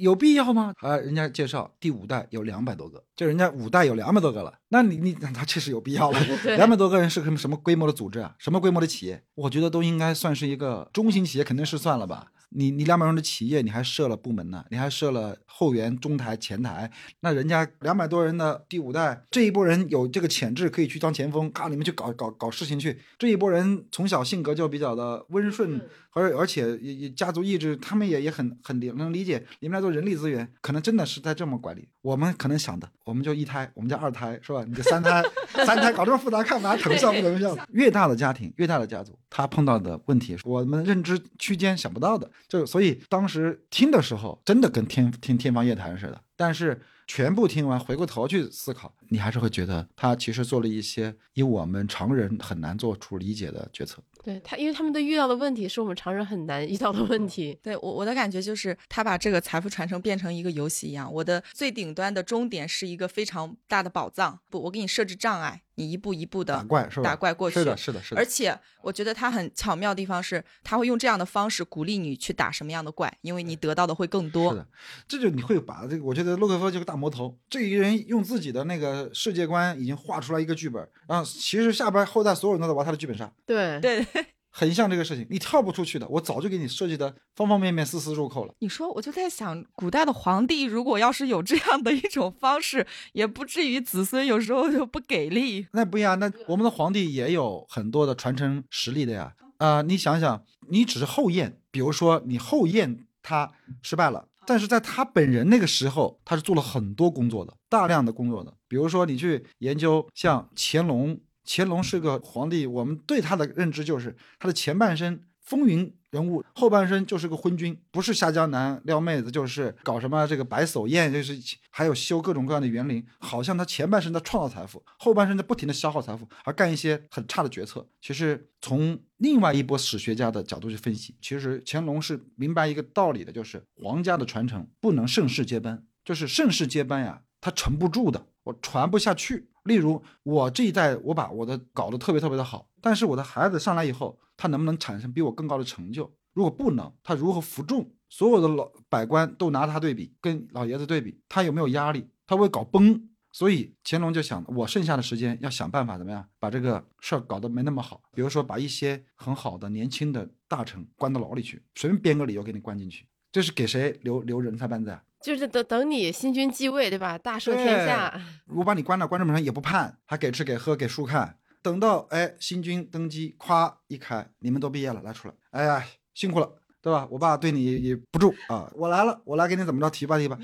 [0.00, 0.74] 有必要吗？
[0.78, 6.20] 啊，人家介绍第五代有两百多个，就人家五代有两百多个了，那你你他确实有必要了。
[6.56, 8.34] 两百多个人是个什么什么规模的组织啊？
[8.38, 9.22] 什么规模的企业？
[9.34, 12.28] 我觉得都应该算是一个中型企业，肯定是算了吧。
[12.54, 23.00] 你你两百人的企业，你还设了部门呢，你还设了后援、中台、前台，那人家两百多人的第五代这一波人有这个潜质，可以去当前锋，咔，你们去搞搞搞事情去。
[23.18, 25.80] 这一波人从小性格就比较的温顺，
[26.12, 29.44] 而而且也也家族意志，他们也也很很理能理解。
[29.60, 31.88] 你们来做人力资源，可能真的是在这么管理。
[32.02, 34.64] 我们可能想的，我们就一胎，我们家二胎是吧？
[34.66, 35.22] 你这三胎，
[35.64, 37.56] 三胎搞这么复杂，干嘛 疼笑不疼笑？
[37.72, 42.30] 越大的家庭，越大的家族，他碰到的问题，我们认知区间想不到的。
[42.48, 46.20] 就所以当时听的时候，真的跟天听天方夜谭似的。
[46.42, 54.02] 但是全部听完，回过头去思考，你还是会觉得他其实做了一些以我们常人很难做出理解的决策。
[54.24, 57.56] 对他，因为他们的遇到的问题是我们常人很难遇到的问题。
[57.62, 61.12] 对我我的感觉就是，他把这个财富传承变成一个游戏一样。
[61.12, 67.02] 我的最顶端的终点是一个非常大的宝藏，不，我给你设置障碍，你一步一步的打怪是吧？
[67.02, 67.54] 打怪过去。
[67.54, 68.20] 是的，是的，是的。
[68.20, 74.52] 而且我觉得他很巧妙的地方是，他会用这样的方式鼓励你去打什么样的怪，因为你得到的会更多。
[74.52, 74.66] 是的，
[75.08, 83.32] 这就你会把这个，我觉得洛克菲勒就是个大魔头，这一个人用自己的那个世界观已经画出来一个剧本，然后其实下边后代所有人都在玩他的剧本杀。
[83.44, 84.06] 对，对，
[84.52, 88.54] 很像这个事情，你跳不出去的，我早就给你设计的方方面面丝丝入扣了。
[88.58, 95.66] 你说，我就在想，古代的皇帝如果要是有这样的一种方式，也不至于子孙有时候就不给力。
[95.72, 99.32] 那不一样，那我们的皇帝也有很多的传承实力的呀。
[99.56, 104.28] 啊、你想想，你只是后验，比如说你后验他失败了。
[104.44, 108.52] 但是在他本人那个时候，他是做了很多工作的，大量的工作的。
[108.66, 111.16] 比如说，你去研究像乾隆，
[111.54, 121.38] 乾隆是个皇帝，我们对他的认知就是他的前半生风云人物，后半生就是个昏君，不是下江南撩妹子，就是搞什么这个白叟宴，就是
[121.68, 123.04] 还有修各种各样的园林。
[123.18, 127.86] 好像他前半生在创造财富，后半生在不停的消耗财富，而干一些很差的决策。
[128.00, 139.48] 其实从另外一波史学家的角度去分析，其实乾隆是明白一个道理的，就是皇家的传承不能盛世接班，就是盛世接班呀，它沉不住的，我传不下去。
[139.64, 146.12] 例如我这一代，我把我的搞得特别特别的好，但是我的孩子上来以后，他能不能产生比我更高的成就？
[146.32, 147.92] 如果不能，他如何服众？
[148.08, 152.06] 所有的老百官都拿他对比，跟老爷子对比，他有没有压力？
[152.26, 153.08] 他会搞崩？
[153.34, 165.02] 所以乾隆就想，我剩下的时间要想办法怎么样把这个事儿搞得没那么好，比如说把一些很好的年轻的大臣关到牢里去，随便编个理由给你关进去，这是给谁留留人才班子啊？
[165.24, 167.16] 就是等等你新君继位，对吧？
[167.16, 168.20] 大赦天下。
[168.54, 176.58] 我把你关到关这门上也不判，还给吃给喝给书看，等到哎新君登基，咵一开，你们都毕业了，来出来，哎呀辛苦了。
[176.82, 177.06] 对吧？
[177.12, 180.36] 我爸对你也不住啊，我来了，我来给你怎么着提拔提拔。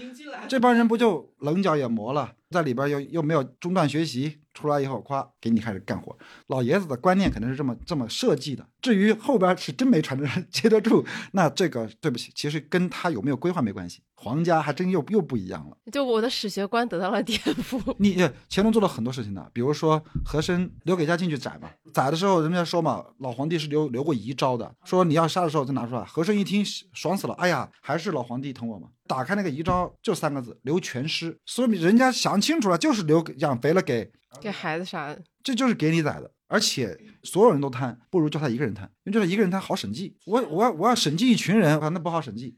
[0.48, 6.16] 这帮人不就棱角也磨了，在里边又又没有中断学习，出来以后夸给你开始干活。
[6.46, 8.64] 老爷子的观念肯定是这么这么设计的。
[8.80, 14.00] 至于后边是真没传承人 接得住，那这个对不起，其实跟他有没有规划没关系。
[14.20, 15.76] 皇家还真又又不一样了。
[15.92, 17.80] 就我的史学观得到了颠覆。
[17.98, 18.16] 你
[18.50, 26.02] 乾隆做了很多事情的，比如说和珅留给家进去宰嘛，宰的时候人家说嘛，老皇帝是留留过遗诏的，说你要杀的时候再拿出来。
[26.04, 28.88] 和珅一听爽死了，哎呀，还是老皇帝疼我嘛。
[29.06, 36.30] 打开那个遗诏就三个字，留全尸，说明人家想清楚了，就是留养肥了给给孩子杀的，这就是给你宰的。
[36.50, 40.16] 而且所有人都贪，不如叫他一个人贪，因为就他一个人贪好审计。
[40.24, 42.56] 我我要我要审计一群人，那不好审计。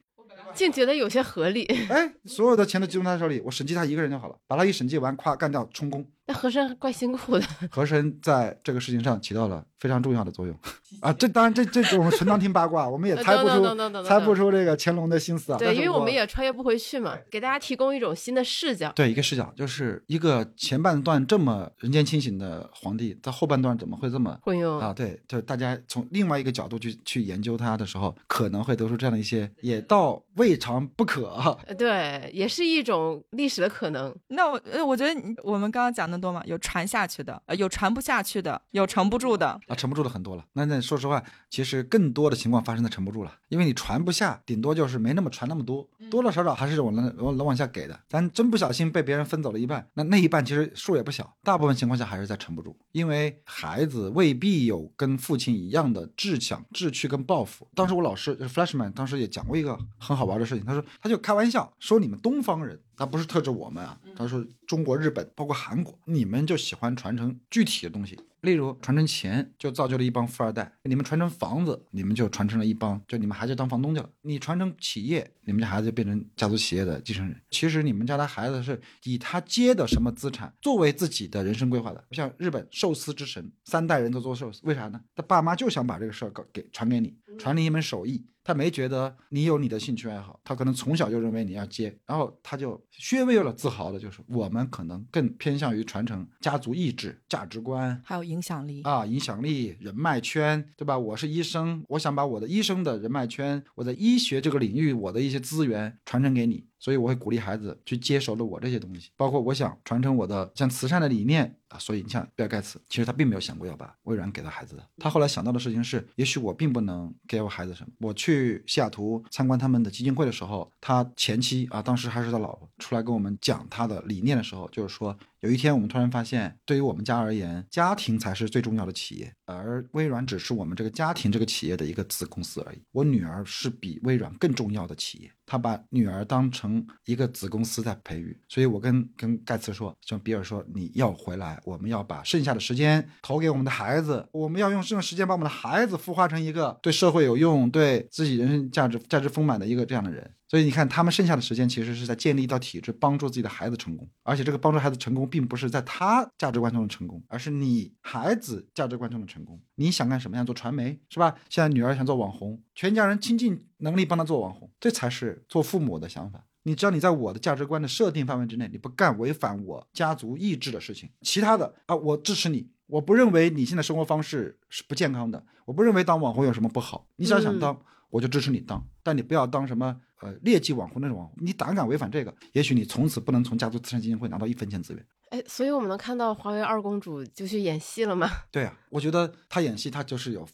[0.55, 1.65] 竟觉得有些合理。
[1.89, 6.07] 哎，所有的钱都集中他手里，我审计他一个人就好了，把他一审计完，咵干掉充公。
[6.27, 7.47] 那和珅怪辛苦的。
[7.71, 10.55] 和珅在这个事情上起到了非常重要的作用
[11.01, 11.11] 啊！
[11.15, 15.59] 这当然这这我们纯当听八卦，我们也猜不 出猜不出这个乾隆的心思啊。
[15.59, 18.93] 对，因为我们也穿越不回去嘛，给大家提供一种新的视角。
[18.95, 24.93] 对，一个视角就是一个前半段这么人间清醒的皇帝，在后半段怎么会这么混用啊？
[24.93, 31.57] 对，就是大家从另外一个角度去去研究他的时候，可能会得出这样的一些，也倒未尝不可。
[31.79, 34.15] 对，也是一种历史的可能。
[34.29, 40.45] 那我呃，我觉得我们刚刚讲的多嘛，有传下去的，呃，有传不下去的，有承不住的啊，沉不住的很多了。
[40.55, 47.99] 那那说实话，其实更多的情况发生在沉不住了，因为你传不下，顶多就是没那么传那么多，多多少少还是往能能往下给的。
[48.09, 57.69] 咱真不小心被别人分走了一半，那那一半其实数也不小，大部分情况下还是在沉不住，因为孩子未必有跟父亲一样的志向、志趣跟抱负。
[57.75, 62.81] 当时我老师就是 Flashman，当时也讲过一个很好玩的事情，他说他就开玩笑说你们东方人。
[62.97, 77.41] 他不是特指我们啊，他说中国、日本，包括韩国，你们就喜欢传承具体的东西，例如传承钱，就造就了一帮富二代；你们传承房子，你们就传承了一帮，就你们孩子当房东去了；你传承企业，你们家孩子就变成家族企业的继承人。
[77.51, 82.05] 其实你们家的孩子是以他接的什么资产作为自己的人生规划的。
[82.13, 85.01] 像日本寿司之神，三代人都做寿司，为啥呢？
[85.15, 88.25] 他爸妈就想把这个事儿搞给传给你，传你一门手艺。
[88.51, 100.99] 他没觉得你有你的兴趣爱好，他可能从小就认为你要接，然后他就稍微有点自豪的，就是我们可能更偏向于传承家族意志、价值观，还有影响力啊，影响力、人脉圈，对吧？
[100.99, 106.67] 我是医生，我想把我的医生的人脉圈，我在医学这个领域我的一些资源传承给你。
[106.81, 111.79] 所以我会鼓励孩子去接受了我这些东西，包括我想传承我的像慈善的理念啊。
[111.79, 117.93] 所以你像比尔盖茨，其实他并没有想过要把微软给到孩子的，他后来想到的事情是，也许我并不能给我孩子什么。
[118.01, 125.17] 我去西雅图参观他们的基金会的时候，他前妻啊，当时还是他老婆，出来跟我们讲他的理念的时候，就是说。
[125.41, 132.83] 有一天，我们突然发现，对于我们家而言，家庭才是最重要的企业，而微软只是我们这个家庭这个企业的一个子公司而已。
[132.93, 138.39] 我女儿是比微软更重要的企业，他把女儿当成一个子公司在培育。
[138.51, 150.31] 所以我跟跟盖茨说，像比尔说，你要回来，我们要把剩下的时间投给我们的孩子，我们要用这种时间把我们的孩子孵化成一个对社会有用、对自己人生价值价值丰满的一个这样的人。
[150.51, 154.11] 所以你看，他们剩下的时间其实是在建立一套体制，帮助自己的孩子成功。
[154.25, 159.63] 而且这个帮助孩子成功，并不是在他价值观中的成功，而是你孩子价值观中的成功。
[159.77, 160.37] 你想干什么？
[160.37, 161.37] 想做传媒是吧？
[161.49, 166.45] 现在女儿想做网红，全家人倾尽能力帮她做网红，这才是做父母的想法。
[166.65, 172.69] 你只要你在我的价值观的设定范围之内，你不干违反我家族意志的事情，其他的啊，我支持你。
[172.89, 177.07] 我不认为你现在生活方式是不健康的，我不认为当网红有什么不好。
[177.15, 177.81] 你只要想当，
[178.11, 180.01] 我就支持你当，但你不要当什么。
[180.23, 185.07] 呃，劣迹网红那种网红，你胆敢违反这个，也许你从此不能从家族慈善基金会拿到一分钱资源。
[185.31, 188.29] 哎，所以我们能看到华为二公主就去演戏了吗？
[188.51, 190.47] 对啊，我觉得她演戏，她就是有。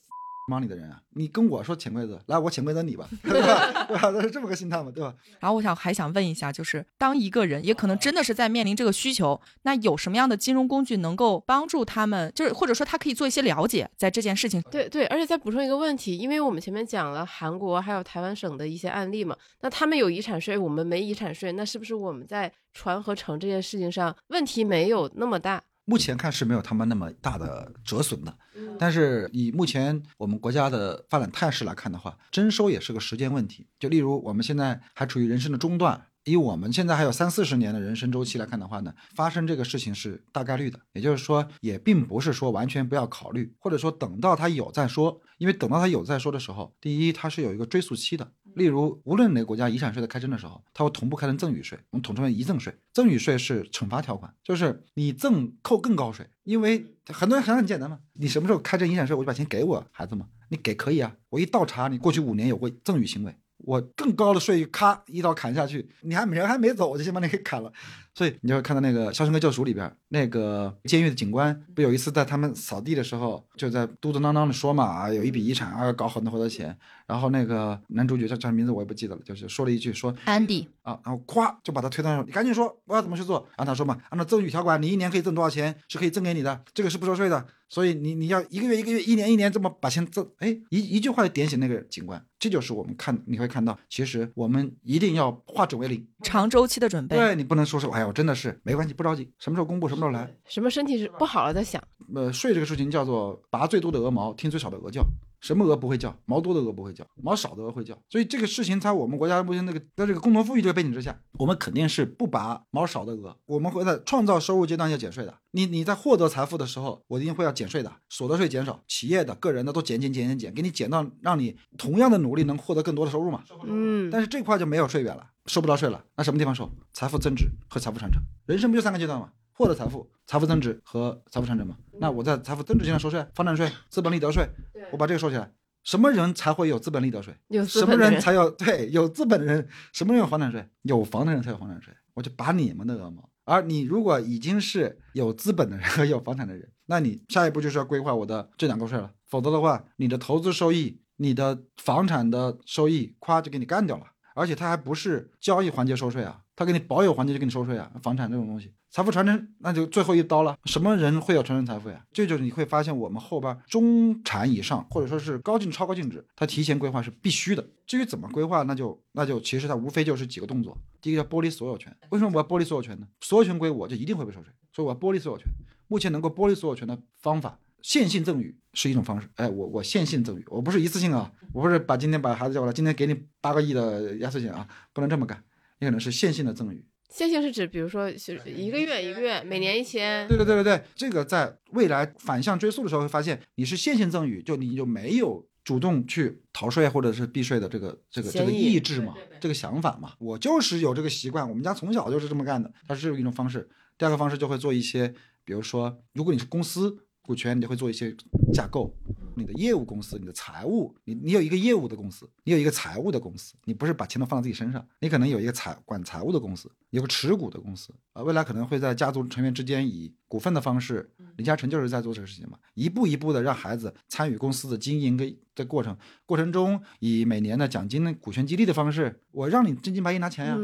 [0.46, 3.84] Money 的人啊，你跟我说潜规则，来我潜规则你吧，对吧？
[3.88, 4.10] 对吧？
[4.12, 5.12] 都是这么个心态嘛，对吧？
[5.40, 12.32] 然后我想还想问一下，就是当一个人也可能真的是在面临这个需求，那有什么样的金融工具能够帮助他们？
[12.34, 14.62] 就是或者说他可以做一些了解，在这件事情。
[14.70, 25.62] 对对，而且再补充一个问题，因为我们前面讲了韩国还有台湾省的一些案例嘛，那他们有遗产税，我们没遗产税，那是不是我们在传和承这件事情上问题没有那么大？
[25.88, 28.36] 目前看是没有他们那么大的折损的，
[28.76, 33.68] 但是以目前我们国家的发展态势来看的话，征收也是个时间问题。
[33.78, 40.80] 就例如我们现在还处于人生的中段，以我们现在还有三四十年的人生周期来看的话呢，发生这个事情是大概率的。
[40.92, 48.32] 也就是说，也并不是说完全不要考虑，或者说等到他有再说，因为等到他有再说的时候，第一它是有一个追溯期的。
[48.56, 52.74] 例如，无论哪个国家遗产税在开征的时候，它会同步开征赠与税，我们统称为遗赠税。
[52.90, 63.34] 赠与税是惩罚条款，就是你赠扣更高税，因为很多人很很简单嘛，你什么时候开征遗产税，我就把钱给我孩子嘛，你给可以啊，我一倒查你过去五年有过赠与行为。
[63.58, 67.70] 我更高的税，咔一刀砍下去，你还人还没走，我就先把你给砍了。
[68.16, 76.74] 所以你就会看到那个《肖申克救赎》里边，那个监狱的警官不有一次在他们扫地的时候，就在嘟嘟囔囔的说嘛啊，有一笔遗产啊，要搞很多很多钱。
[77.06, 83.46] 然后那个男主角叫叫名字我也不记得了，就是说了一句说安迪啊，然后咵就把他推到那，你赶紧说我要怎么去做。
[83.56, 87.46] 然后他说嘛，按照赠与条款，你一年可以赠多少钱是可以赠给你的，这个是不收税的。
[87.68, 92.24] 所以你你要一个月一个月，一年一年这么把钱赠，哎，一一句话就点醒那个警官。
[92.38, 97.16] 这就是我们看你会看到，其实我们一定要化整为零，长周期的准备。
[97.16, 100.32] 对你不能说是哎呀，我真的是没关系，不着急，什么时候公布什么时候来。
[100.46, 101.82] 什么身体是不好了再想。
[102.14, 105.04] 呃，睡这个事情叫做拔最多的鹅毛，听最少的鹅叫。
[105.40, 106.16] 什么鹅不会叫？
[106.24, 107.96] 毛多的鹅不会叫，毛少的鹅会叫。
[108.08, 113.36] 所以这个事情在我们国家目前那个在这个共同富裕这个背景之下，我们肯定是不拔毛少的鹅。
[113.46, 115.34] 我们会在创造收入阶段要减税的。
[115.52, 123.42] 你你在获得财富的时候，我一定会要减税的，所得税减少，企业的、个人的都减减减减减，给你减到让你同样的努力能获得更多的收入嘛。
[123.64, 124.10] 嗯。
[124.10, 126.04] 但是这块就没有税源了，收不到税了。
[126.16, 126.70] 那什么地方收？
[126.92, 128.20] 财富增值和财富传承。
[128.46, 129.30] 人生不就三个阶段吗？
[129.56, 131.76] 获得财富、财富增值和财富产生嘛。
[131.98, 134.46] 那我在财富增值阶段收税，房产税、资本利得税，
[134.92, 135.50] 我把这个收起来。
[135.82, 137.34] 什么人才会有资本利得税？
[137.66, 139.66] 什么人才有对有资本的人？
[139.92, 140.68] 什么人有房产税？
[140.82, 141.94] 有房的人才有房产税。
[142.12, 143.30] 我就拔你们的鹅毛。
[143.44, 149.12] 而你如果已经是有资本的人和有房产的人，那你下一步就是要规划我的这两个税了。
[149.26, 154.04] 否则的话，你的投资收益、你的房产的收益，咵就给你干掉了。
[154.34, 157.88] 而且它还不是交易环节收税啊，他给你保有环节就给你收税啊。
[158.02, 158.72] 房产这种东西。
[158.90, 162.02] 财富传承那就最后一刀了，什么人会有传承财富呀？
[162.12, 167.64] 这就是你会发现我们后边中产以上，或者说是高净超高净值，它提前规划是必须的。
[167.86, 170.76] 至于怎么规划，那就那就其实它无非就是几个动作。
[171.02, 173.06] 第一个叫剥离所有权，为什么我要剥离所有权呢？
[173.20, 175.46] 所有权归我就一定会被收税，所以我要剥离所有权。
[175.88, 179.28] 目前能够剥离所有权的方法，线性赠与是一种方式。
[179.34, 185.40] 哎，我我线性赠与，我不是一次性啊，我不是把今天把孩子叫过来，今天给你八个亿的压岁钱啊，不能这么干，
[185.78, 186.84] 也可能是线性的赠与。
[187.08, 190.26] 线性是指，比如说是一个月一个月，每年一千。
[190.28, 200.14] 对对对对对，这个在未来反向追溯的时候会发现，你是线性赠与，就你就没有主动去逃税或者是避税的这个这个这个意志嘛，这个想法嘛。
[200.18, 203.68] 我就是有这个习惯，我们家从小就是这么干的，它是一种方式。
[203.96, 205.14] 第二个方式就会做一些，
[205.44, 207.02] 比如说，如果你是公司。
[207.26, 208.14] 股权，你就会做一些
[208.54, 208.94] 架构，
[209.36, 230.56] 你的业务公司，你的财务，你你有一个业务的公司，你有一个财务的公司，你不是把钱都放在自己身上，你可能有一个财管财务的公司，有个持股的公司啊，未来可能会在家族成员之间以股份的方式，李嘉诚就是在做这个事情嘛，一步一步的让孩子参与公司的经营跟的过程，过程中以每年的奖金的股权激励的方式，我让你真金白银拿钱呀，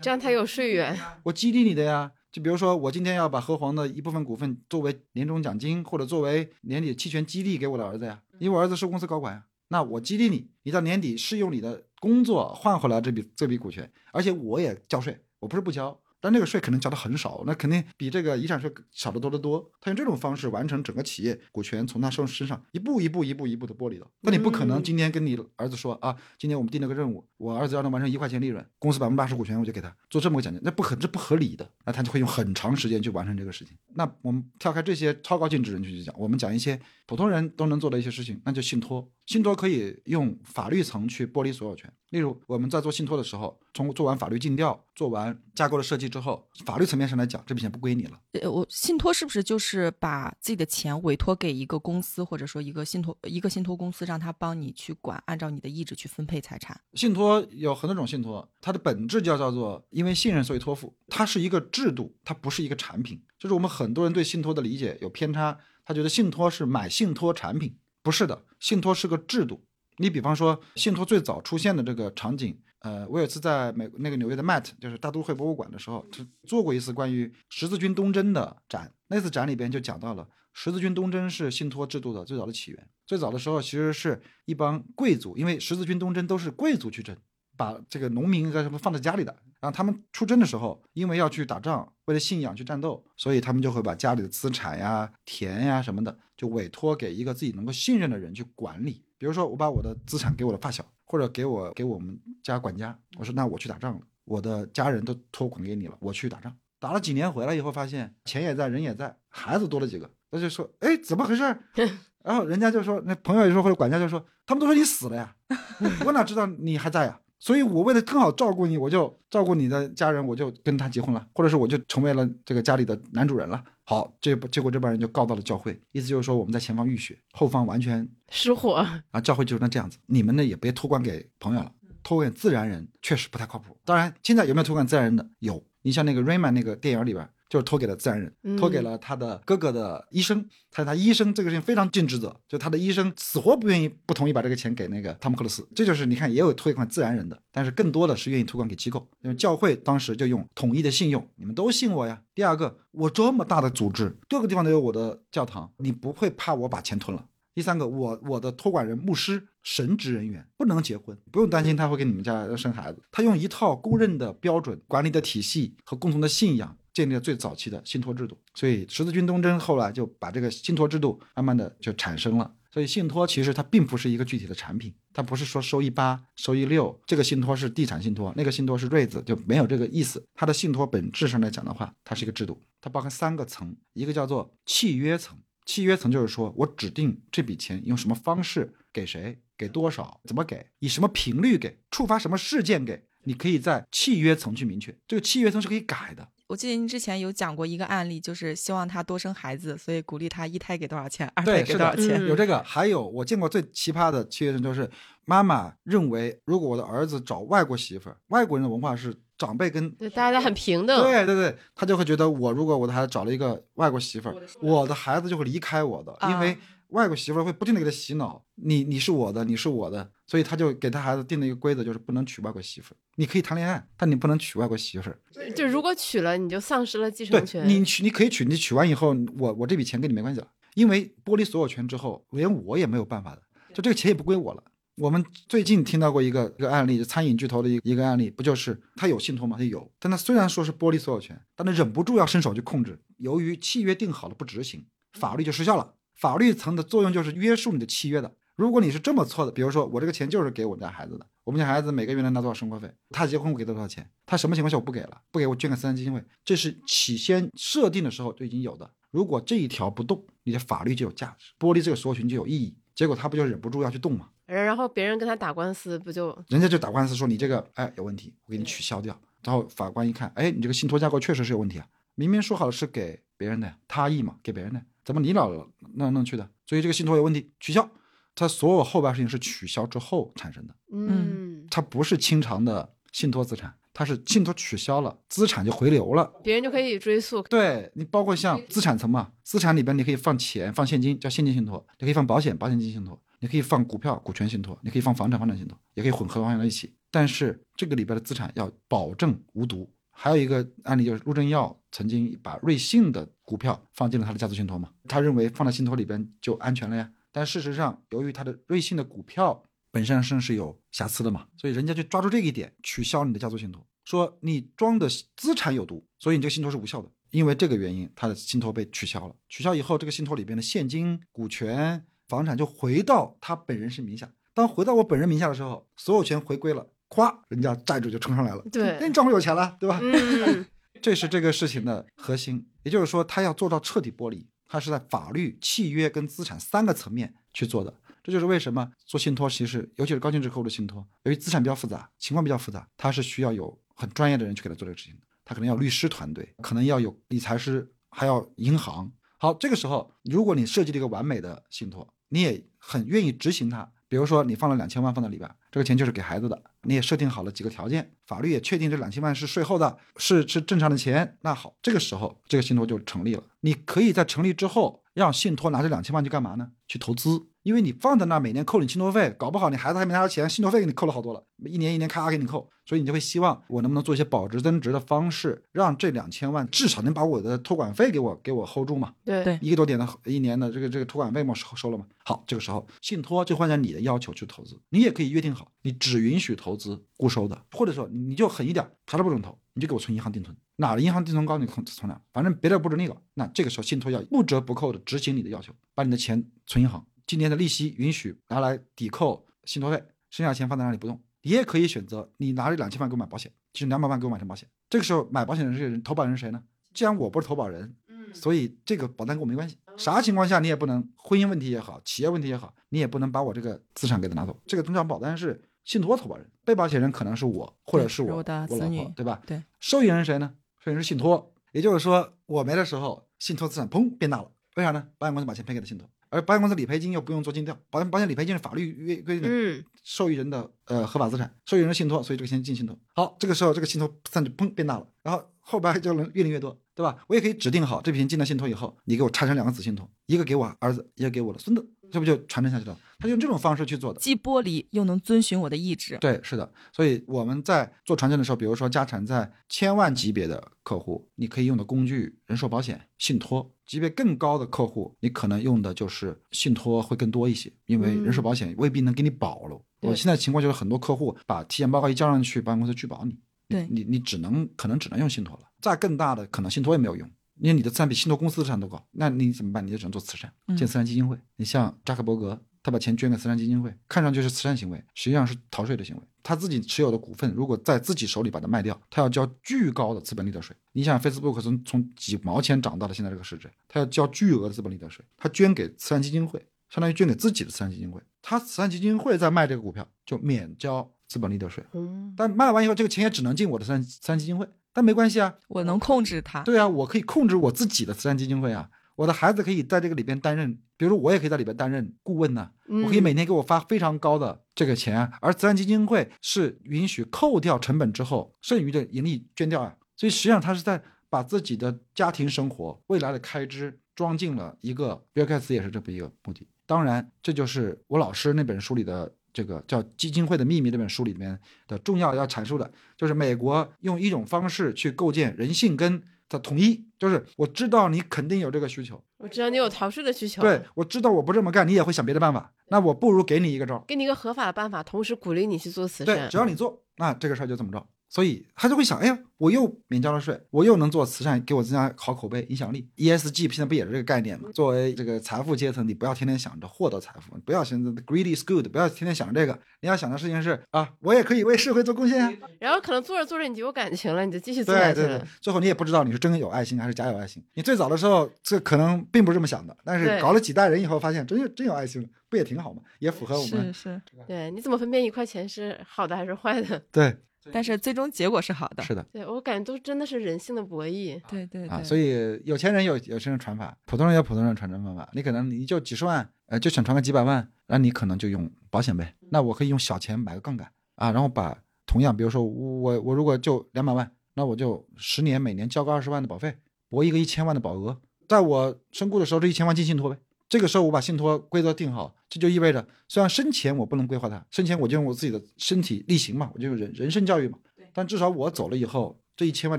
[0.00, 2.12] 这样才有税源，我激励你的呀。
[2.32, 19.70] 就比如说，我今天要把和黄的一部分股份作为年终奖金，或者作为年底期权激励给我的儿子呀，因为我儿子是公司高管呀，那我激励你，你到年底是用你的工作换回来这笔这笔股权，而且我也交税，我不是不交，但那个税可能交的很少，那肯定比这个遗产税少得多得多。
[19.80, 24.06] 他用这种方式完成整个企业股权从他身身上一步一步一步一步的剥离了。
[24.20, 33.76] 那你不可能今天跟你儿子说啊，今天我们定了个任务，我儿子要能完成一块钱利润，公司百分之八十股权我就给他做这么个奖金，那不可这不合理的，那他就会用很长时间去完成这个事情。
[33.94, 39.10] 那我们跳开这些超高净值人群去讲，我们讲一些普通人都能做的一些事情，那就信托。
[39.30, 48.20] 信托可以用法律层去剥离所有权，例如我们在做信托的时候，从做完法律尽调、做完架构的设计之后，法律层面上来讲，这笔钱不归你了。
[48.32, 56.80] 呃，我信托是不是就是把自己的钱委托给一个公司，或者说一个信托一个信托公司，让他帮你去管，按照你的意志去分配财产？
[56.94, 63.22] 信托有很多种信托，它的本质就叫做因为信任所以托付，它是一个制度，它不是一个产品。
[63.38, 67.76] 就是我们很多人对信托的理解有偏差，他觉得信托是买信托产品。
[68.02, 69.64] 不是的，信托是个制度。
[69.96, 76.06] 你比方说，信托最早出现的这个场景，呃，我有次在美那个纽约的 Met，就是大都会博物馆的时候，
[76.46, 78.90] 做过一次关于十字军东征的展。
[79.08, 82.88] 那次展里边就讲到了十字军东征是信托制度的最早的起源。
[83.06, 87.14] 最早的时候，其实是一帮贵族，因为十字军东征都是贵族去征，
[87.56, 89.36] 把这个农民和什么放在家里的。
[89.60, 96.16] 然后他们出征的时候，因为要去打仗，为了信仰去战斗，所以他们就会把家里的资产呀、田呀什么的。
[96.40, 111.42] 就委托给一个自己能够信任的人去管理，比如说我把我的资产给我的发小，或者给我给我们家管家，我说那我去打仗了，我的家人都托管给你了，我去打仗，打了几年回来以后发现钱也在，人也在，孩子多了几个，他就说哎怎么回事？
[112.24, 115.36] 然后人家就说那朋友就说或者管家就说他们都说你死了呀，
[116.06, 117.20] 我哪知道你还在呀？
[117.38, 123.64] 所以，我为了更好照顾你，我就照顾你的家人，我就跟他结婚了，或者是我就成为了这个家里的男主人了。
[123.90, 128.74] 好，这结果这帮人就告到了教会，意思就是说我们在前方浴血，后方完全失火
[129.10, 129.20] 啊！
[129.20, 133.76] 教会就是那这样子，你们呢也别托管给朋友了，托管自然人确实不太靠谱。
[133.84, 135.28] 当然，现在有没有托管自然人的？
[135.40, 137.28] 有，你像那个 Rayman 那个电影里边。
[137.50, 140.48] 就是托给了自然人，托给了他的哥哥的医生。
[140.70, 145.68] 他他医生这个事情非常尽职责，就他的医生死活不愿意不同意把这个钱给那个汤姆克鲁斯。
[145.74, 152.22] 这就是你看也有托管自然人的，但是更多的是愿意托管给机构，因为教会当时就用统一的信用，你们都信我呀。
[152.36, 157.26] 第二个，我这么大的组织，各个地方都有我的教堂，你不会怕我把钱吞了。
[157.52, 166.76] 第三个，我我的托管人牧师神职人员不能结婚，不用担心他会给你们家生孩子，他用一套公认的标准管理的体系和共同的信仰。
[166.92, 172.54] 建立了最早期的信托制度，所以十字军东征后来就把这个信托制度慢慢的就产生了。
[172.72, 180.24] 所以信托其实它并不是一个具体的产品，它不是说收益八、收益六，这个信托是地产信托，那个信托是瑞子，就没有这个意思。
[180.34, 185.36] 它的信托本质上来讲的话，它是一个制度，它包含三个层，一个叫做契约层，
[185.66, 196.28] 契约层就是说我指定这笔钱用什么方式给谁，给多少，怎么给，以什么频率给，触发什么事件给，你可以在契约层去明确，这个契约层是可以改的。
[196.50, 202.26] 我记得您之前有讲过一个案例，就是希望他多生孩子，所以鼓励他一胎给多少钱，二胎给多少钱。
[202.26, 204.90] 有这个，还有我见过最奇葩的契约人，就是
[205.24, 216.58] 妈妈认为，如果我的儿子找外国媳妇儿，外国人的文化是长辈跟对大家很平等，对对对，他就会觉得我如果我的孩子找了一个外国媳妇儿，我的孩子就会离开我的，因为。
[216.90, 222.94] 外国媳妇会不停的给他洗脑，你你是我的，你是我的，所以他就给他孩子定了一个规则，就是不能娶外国媳妇。
[223.16, 225.10] 你可以谈恋爱，但你不能娶外国媳妇。
[225.54, 227.68] 就如果娶了，你就丧失了继承权。
[227.68, 233.42] 你娶你可以娶，你娶完以后，我我这笔钱跟你没关系了，因为剥离所有权之后，连我也没有办法的，
[233.74, 234.62] 就这个钱也不归我了。
[234.96, 239.56] 我们最近听到过一个一个案例，就餐饮巨头的一一个案例，不就是他有信托吗？
[239.58, 245.94] 他有，但他虽然说是剥离所有权，但他忍不住要伸手去控制，由于契约定好了不执行，法律就失效了。
[246.20, 248.30] 法律层的作用就是约束你的契约的。
[248.54, 258.90] 如果你是这么错的，比如说我这个钱就是给我们家孩子的，我们家孩子每个月能拿多少生活费，他结婚我给他多少钱，他什么情况下我不给了，不给我捐给慈善基金会，这是起先设定的时候就已经有的。
[259.10, 262.76] 如果这一条不动，你的法律就有价值，剥离这个所有权就有意义。
[262.94, 264.28] 结果他不就忍不住要去动吗？
[264.44, 269.18] 然后别人跟他打官司，不就人家就打官司说你这个哎有问题，我给你取消掉。
[269.42, 274.82] 然后法官一看，哎，你这个信托架构确实是有问题啊，明明说好了是给别人的，他意嘛，给别人的。
[275.04, 275.50] 怎么你老
[275.94, 276.48] 弄弄去的？
[276.66, 277.88] 所以这个信托有问题，取消。
[278.34, 280.74] 它所有后边事情是取消之后产生的。
[280.92, 287.42] 嗯，它不是清偿的信托资产，它是信托取消了，资产就回流了，别人就可以追溯。
[287.42, 296.94] 对你，包括像资产层嘛，资产里边你可以放钱，放现金叫现金信托，你可以放保险，保险金信托，你可以放股票，股权信托，你可以放房产，房产信托，也可以混合放在一起。
[297.10, 299.92] 但是这个里边的资产要保证无毒。
[300.22, 307.10] 还有一个案例就是陆正耀曾经把瑞信的股票放进了他的家族信托嘛，他认为放在信托里边就安全了呀。
[307.32, 313.82] 但事实上，由于他的瑞信的股票本身上是有瑕疵的嘛，所以人家就抓住这一点取消你的家族信托。
[314.04, 315.08] 说你装的
[315.38, 317.10] 资产有毒，所以你这个信托是无效的。
[317.30, 319.34] 因为这个原因，他的信托被取消了。
[319.48, 324.30] 取消以后，这个信托里边的现金、股权、房产就回到他本人是名下。
[324.52, 328.62] 当回到我本人名下的时候，所有权回归了，咵，人家债主就冲上来了。
[328.72, 329.98] 对那你账户有钱了，对吧？
[330.00, 330.64] 嗯，
[331.02, 337.92] 这是这个事情的核心，也就是说，他要做到彻底剥离，他是在法律、契约跟资产三个层面去做的。
[338.22, 345.20] 这就是为什么做信托，其实尤其是高净值客户的信托，由于资产比较复杂，情况比较复杂，他是需要有很专业的人去给他做这个事情的。
[345.44, 349.10] 他可能要律师团队，可能要有理财师，还要银行。
[349.38, 353.90] 好，这个时候，如果你设计了一个完美的信托，你也很愿意执行它。
[354.06, 361.36] 比如说，你放了两千万放在里边，这个钱就是给孩子的，你也设定好了几个条件，法律也确定这两千万是税后的，是是正常的钱。
[361.42, 363.42] 那好，这个时候这个信托就成立了。
[363.60, 366.72] 你可以在成立之后，让信托拿这两千万去干嘛呢？
[366.86, 367.49] 去投资。
[367.62, 379.12] 因为你放在那儿，每年扣你信托费，搞不好你孩子还没拿到钱，信托费给你扣了好多了，一年一年咔咔给你扣，所以你就会希望我能不能做一些保值增值的方式，让这两千万至少能把我的托管费给我给我 hold 住嘛。
[379.24, 382.06] 对对一个多点的一年的这个这个托管费嘛收收了嘛。
[382.24, 393.16] 好，这个时候信托就换成你的要求去投资，你也可以约定好，你只允许投资固收的，或者说你就狠一点，啥都不准投，你就给我存银行定存，哪个银行定存高你存存哪，反正别的不准那个。
[393.34, 401.22] 那这个时候信托要不折不扣的执行你的要求，把你的钱存银行，今年的利息允许拿来抵扣信托费，剩下钱放在那里不动。
[401.42, 404.68] 你也可以选择，你拿这两千万给我买保险，就是两百万给我买成保险。
[404.88, 406.60] 这个时候买保险的这个人，投保人是谁呢？
[406.92, 407.94] 既然我不是投保人，
[408.34, 409.78] 所以这个保单跟我没关系。
[409.96, 414.60] 啥情况下你也不能，婚姻问题也好，企业问题也好，你也不能把我这个资产给他拿走。
[414.66, 419.40] 这个通常保单是信托投保人，被保险人可能是我，或者是我我的我老婆，对吧？
[419.46, 419.62] 对。
[419.78, 420.52] 受益人是谁呢？
[420.80, 425.06] 受益人是信托，也就是说我没的时候，信托资产砰变大了，为啥呢？
[425.16, 432.98] 保险公司把钱赔给了信托，而保险公司理赔金又不用做尽调，保险保险理赔金是法律约规定的，嗯，受益人的呃合法资产，受益人是信托，所以这个钱进信托。
[433.14, 437.24] 好，这个时候这个信托资产就砰变大了，然后后边就能越领越多，对吧？
[437.28, 442.98] 我也可以指定好这笔钱进了信托以后，你给我拆成两个子信托，一个给我儿子，一个给我的孙子，这不就传承下去了？
[443.18, 444.20] 他用这种方式去做的。
[444.20, 446.16] 既剥离又能遵循我的意志。
[446.18, 459.80] 对，是的，所以我们在做传承的时候，比如说家产在千万级别的客户，你可以用的工具人寿保险、信托；级别更高的客户，你可能用的就是信托会更多一些，因为人寿保险未必能给你保了。
[460.00, 463.38] 我现在情况就是很多客户把体检报告一交上去，保险公司拒保你，
[463.68, 467.30] 对你你只能可能只能用信托了，再更大的可能信托也没有用。
[467.60, 469.86] 因为你的资产比信托公司的资产都高，那你怎么办？
[469.86, 471.38] 你就只能做慈善，嗯建慈善基金会。
[471.56, 476.22] 你像扎克伯格，他把钱捐给慈善基金会，看上去是慈善行为，实际上是逃税的行为。
[476.42, 480.74] 他自己持有的股份，如果在自己手里把它卖掉，他要交巨高的资本利得税。
[480.92, 485.22] 你想，Facebook 从从几毛钱涨到了现在这个市值，他要交巨额的资本利得税。
[485.36, 486.58] 他捐给慈善基金会，
[486.88, 488.20] 相当于捐给自己的慈善基金会。
[488.40, 491.84] 他慈善基金会在卖这个股票，就免交资本利得税。
[491.92, 494.66] 嗯，但卖完以后，这个钱也只能进我的慈善慈善基金会。
[494.92, 496.62] 但没关系啊，我能控制它。
[496.62, 498.88] 对啊，我可以控制我自己的慈善基金会啊。
[499.16, 502.70] 我的孩子可以在这个里边担任，比如说我也可以在里边担任顾问呐、
[503.04, 509.94] 我可以每天给我发非常高的这个钱啊，而慈善基金会是允许扣掉成本之后剩余的盈利捐掉啊。
[510.16, 516.66] 所以实际上他是在把自己的家庭生活、未来的开支装进了一个，比尔盖茨也是这么一个目的。
[516.86, 536.56] 当然，这就是我老师那本书里的这个叫《基金会的秘密》这本书里面的重要要阐述的，就是美国用一种方式去构建人性跟的统一，就是我知道你肯定有这个需求，我知道你有逃税的需求，对，我知道我不这么干，你也会想别的办法，那我不如给你一个招儿，给你一个合法的办法，同时鼓励你去做慈善对，善只。
[536.56, 538.06] 要你做，那这个事儿就这么着。
[538.30, 543.08] 所以他就会想，哎呀，我又免交了税，我又能做慈善，给我增加好口碑、影响力。
[543.16, 544.70] ESG 现在不也是这个概念吗？
[544.72, 549.76] 作为这个财富阶层，你不要天天想着获得财富，不要现在 greedy is good，不要天天想着这个。
[550.02, 552.52] 你要想的事情是啊，我也可以为社会做贡献啊。
[552.78, 555.26] 然后可能做着做着你就有感情了，你就继续做下去了。
[555.26, 557.60] 对对对，最后你也不知道你是真有爱心还是假有爱心。
[557.74, 563.02] 你最早的时候，这可能并不是这么想的，但是搞了几代人以后，发现真有真有爱心了，不也挺好吗？
[563.18, 567.02] 也符合我们是是，对，你怎么分辨一块钱是好的还是坏的？
[567.10, 567.36] 对
[567.72, 569.02] 但是最终结果是好的。
[569.02, 571.38] 是的对我感觉都真的是人性的博弈。
[571.38, 571.42] 啊。
[571.48, 575.28] 对对啊，所以有钱人有有钱人传法，普通人有普通人传承方法。
[575.32, 579.34] 你可能你就几十万，呃，就想传个几百万，那你可能就用保险呗。
[579.50, 590.38] 那我可以用小钱买个杠杆啊，然后把同样，比如说我我如果就两百万，那我就十年每年交个二十万的保费，博一个一千万的保额，在我身故的时候，这一千万进信托呗。
[590.70, 597.76] 这个时候我把信托规则定好，这就意味着，虽然生前我不能规划它，生前我就用我自己的身体力行嘛，我就用人人生教育嘛。
[598.12, 599.98] 但至少我走了以后，这一千万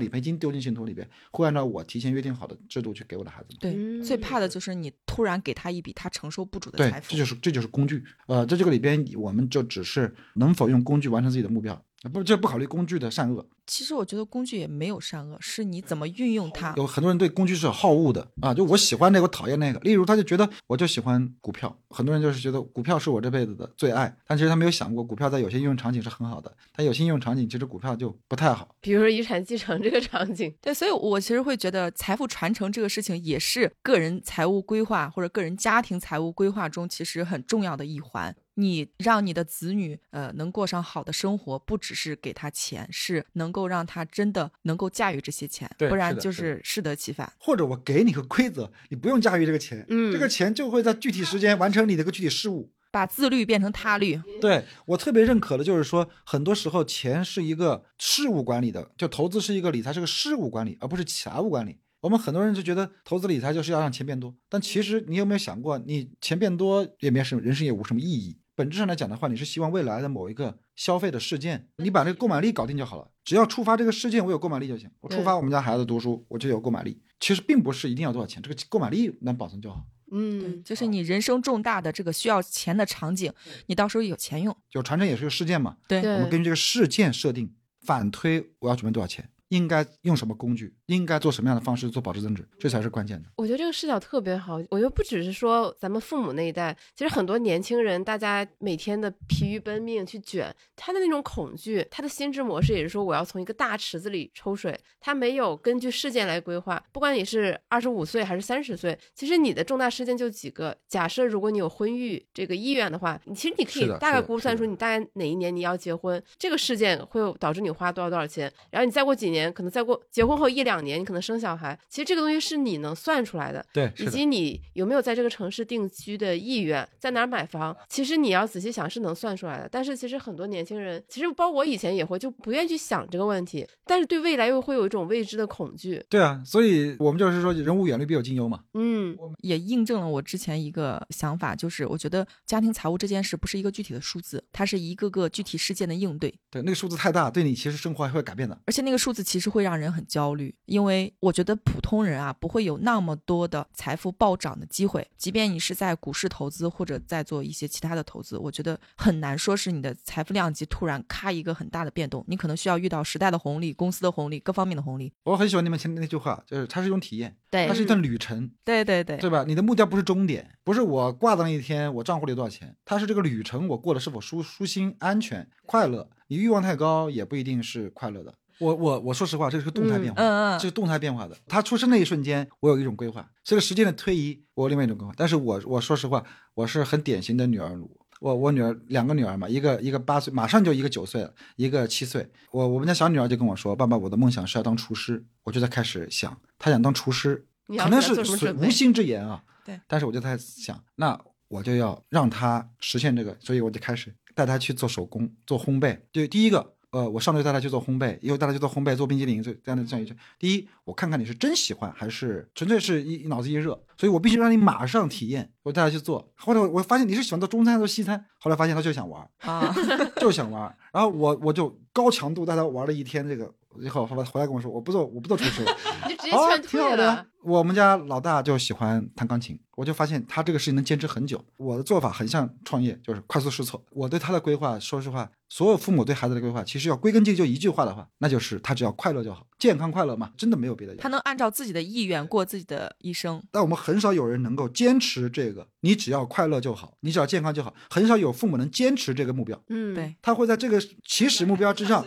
[0.00, 3.58] 理赔金丢进信托里边，会按照我提前约定好的制度去给我的孩子们。
[3.60, 7.12] 对，嗯最怕的就是你突然给他一笔他承受不住的对财，富。
[7.12, 8.02] 这就是这就是工具。
[8.26, 16.74] 呃，在这个里边，我们就只是能否用工具完成自己的目标，呃不这不考虑工具的善恶，其实我觉得工具也没有善恶，是你怎么运用它。
[16.76, 19.78] 有很多人对工具是有好恶的啊，就我喜欢这个，我讨厌那个。
[19.80, 28.74] 例如，他就觉得我就喜欢股票，很多人就是觉得股票是我这辈子的最爱，但其实他没有想过，股票在有些应用场景是很好的，但有些应用场景其实股票就不太好。
[28.80, 38.34] 比如说遗产继承这个场景， 对，所以我其实会觉得财富传承这个事情也是个人财务规划或者个人家庭财务规划中其实很重要的一环。
[38.54, 47.30] 你让你的子女呃能过上好的生活，不只是给他钱，是能够让他真的能够驾驭这些钱，对不然就是适得其反。
[47.38, 52.72] 或者我给你个规则，你不用驾驭这个钱，嗯这个钱就会在具体时间完成你的一个具体事务。
[52.90, 61.78] 把自律变成他律，对我特别认可的就是说，很多时候钱是一个事务管理的，就投资是一个理财是个事务管理，而不是财务管理。
[62.02, 68.36] 我们很多人就觉得投资理财就是要让钱变多，但其实你有没有想过，你钱变多也没什么，人生也无什么意义。
[68.54, 73.08] 本质上来讲的话，你是希望未来的某一个消费的事件，你把这个购买力搞定就好了。
[73.24, 74.90] 只要触发这个事件，我有购买力就行。
[75.00, 77.00] 我触发我们家孩子读书，我就有购买力。
[77.20, 79.86] 其实并不是一定要多少钱，这个购买力能保存就好。
[80.06, 83.32] 对，嗯，就是你人生重大的这个需要钱的场景，
[83.66, 84.56] 你到时候有钱用。
[84.68, 87.54] 就传承也是个事件嘛，对对我们根据这个事件设定，
[87.86, 93.28] 反推我要准备多少钱，应该用什么工具，应该做什么样的方式做保值增值，这才是关键的。
[93.36, 94.54] 我觉得这个视角特别好。
[94.70, 106.82] 我觉得不只是说咱们父母那一代，其实很多年轻人，大家每天的疲于奔命去卷，他的那种恐惧，他的心智模式也是说我要从一个大池子里抽水，他没有根据事件来规划。
[106.90, 110.74] 不管你是二十五岁还是三十岁，其实你的重大事件就几个。
[110.88, 123.64] 假设如果你有婚育这个意愿的话，你其实你可以大概估算出你大概哪一年你要结婚，这个事件会导致你花多少多少钱，然后你再过几年，可能再过结婚后一两年，你可能生小孩，其实这个东西是你能算出来的。
[123.72, 129.68] 对，以，及你有没有在这个城市定居的意愿，在哪儿买房，其实你要仔细想是能算出来的。
[129.70, 136.04] 但是其实很多年轻人，其实包括我以前也会就不愿意去想这个问题，但是对未来又会有一种未知的恐惧。
[136.08, 138.60] 对啊，所以我们就是说，人无远虑，必有近忧嘛。
[138.74, 148.58] 嗯，也印证了我之前一个想法，就是我觉得家庭财务这件事不是一个具体的数字，它是一个个具体事件的应对，对，那个数字太大，对你其实生活还会改变的。
[148.66, 165.10] 而且那个数字其实会让人很焦虑，因为我觉得普通人啊不会有那么多的财富暴涨的机会，即便你是在股市投资或者在做一些其他的投资，我觉得很难说是你的财富量级突然咔一个很大的变动，你可能需要遇到时代的红利、公司的红利、各方面的红利。
[165.24, 169.44] 我很喜欢你们前面那句话，就是它是一种体验，对它是一段旅程，对对对对吧？
[169.48, 176.10] 你的目标不是终点，不是我挂的那一天我账户里有多少钱，它是这个旅程我过得是否舒舒心、安全、快乐。
[176.26, 178.34] 你欲望太高也不一定是快乐的。
[178.62, 181.36] 我我我说实话，这是个动态变化，嗯嗯这是动态变化的。
[181.48, 185.12] 他出生那一瞬间，我有一种规划；随着时间的推移，我有另外一种规划。
[185.16, 187.90] 但是我我说实话，我是很典型的女儿奴。
[188.20, 192.30] 我我女儿两个女儿嘛，一个一个八岁，马上就一个九岁了，一个七岁。
[192.52, 197.44] 我我们家小女儿就跟我说：“爸爸，我的梦想是要当厨师。”我就在开始想，她想当厨师，
[197.76, 198.12] 可能是
[198.54, 199.42] 无心之言啊。
[199.64, 199.80] 对。
[199.88, 205.98] 但是我就在想，那我就要让她实现这个，所以我就开始带她去做手工、做烘焙。
[206.12, 210.14] 对第一个，呃，我上周带他去做烘焙，以后带他去做烘焙、做冰激凌，这这样的这样一圈。
[210.38, 215.50] 第一，我看看你是真喜欢还是纯粹是一脑子一热，所以我必须让你马上体验。
[215.62, 219.74] 我带他去做，后来我我发现你是喜欢做中餐还是做西餐，后来发现他就想玩，啊，
[220.20, 220.62] 就是想玩。
[220.92, 223.50] 然后我我就高强度带他玩了一天这个，
[223.80, 225.72] 以后后来回来跟我说，我不做我不做厨师了。
[226.08, 227.26] 你就直接啊，劝退了挺好的呀。。
[227.42, 231.44] 我们家老大就喜欢弹钢琴，我就发现他这个事情能坚持很久。
[231.56, 233.82] 我的做法很像创业，就是快速试错。
[233.90, 240.96] 我对他的规划，说实话，所有父母对孩子的规划，其实要归根结底就一句话的话，那就是他只要快乐就好，健康快乐嘛，真的没有别的。
[240.96, 243.40] 他能按照自己的意愿过自己的一生。
[243.52, 247.72] 但我们很少有人能够坚持这个，你只要快乐就好，你只要健康就好。
[247.88, 252.04] 很少有父母能坚持这个目标，嗯，对，他会在这个起始目标之上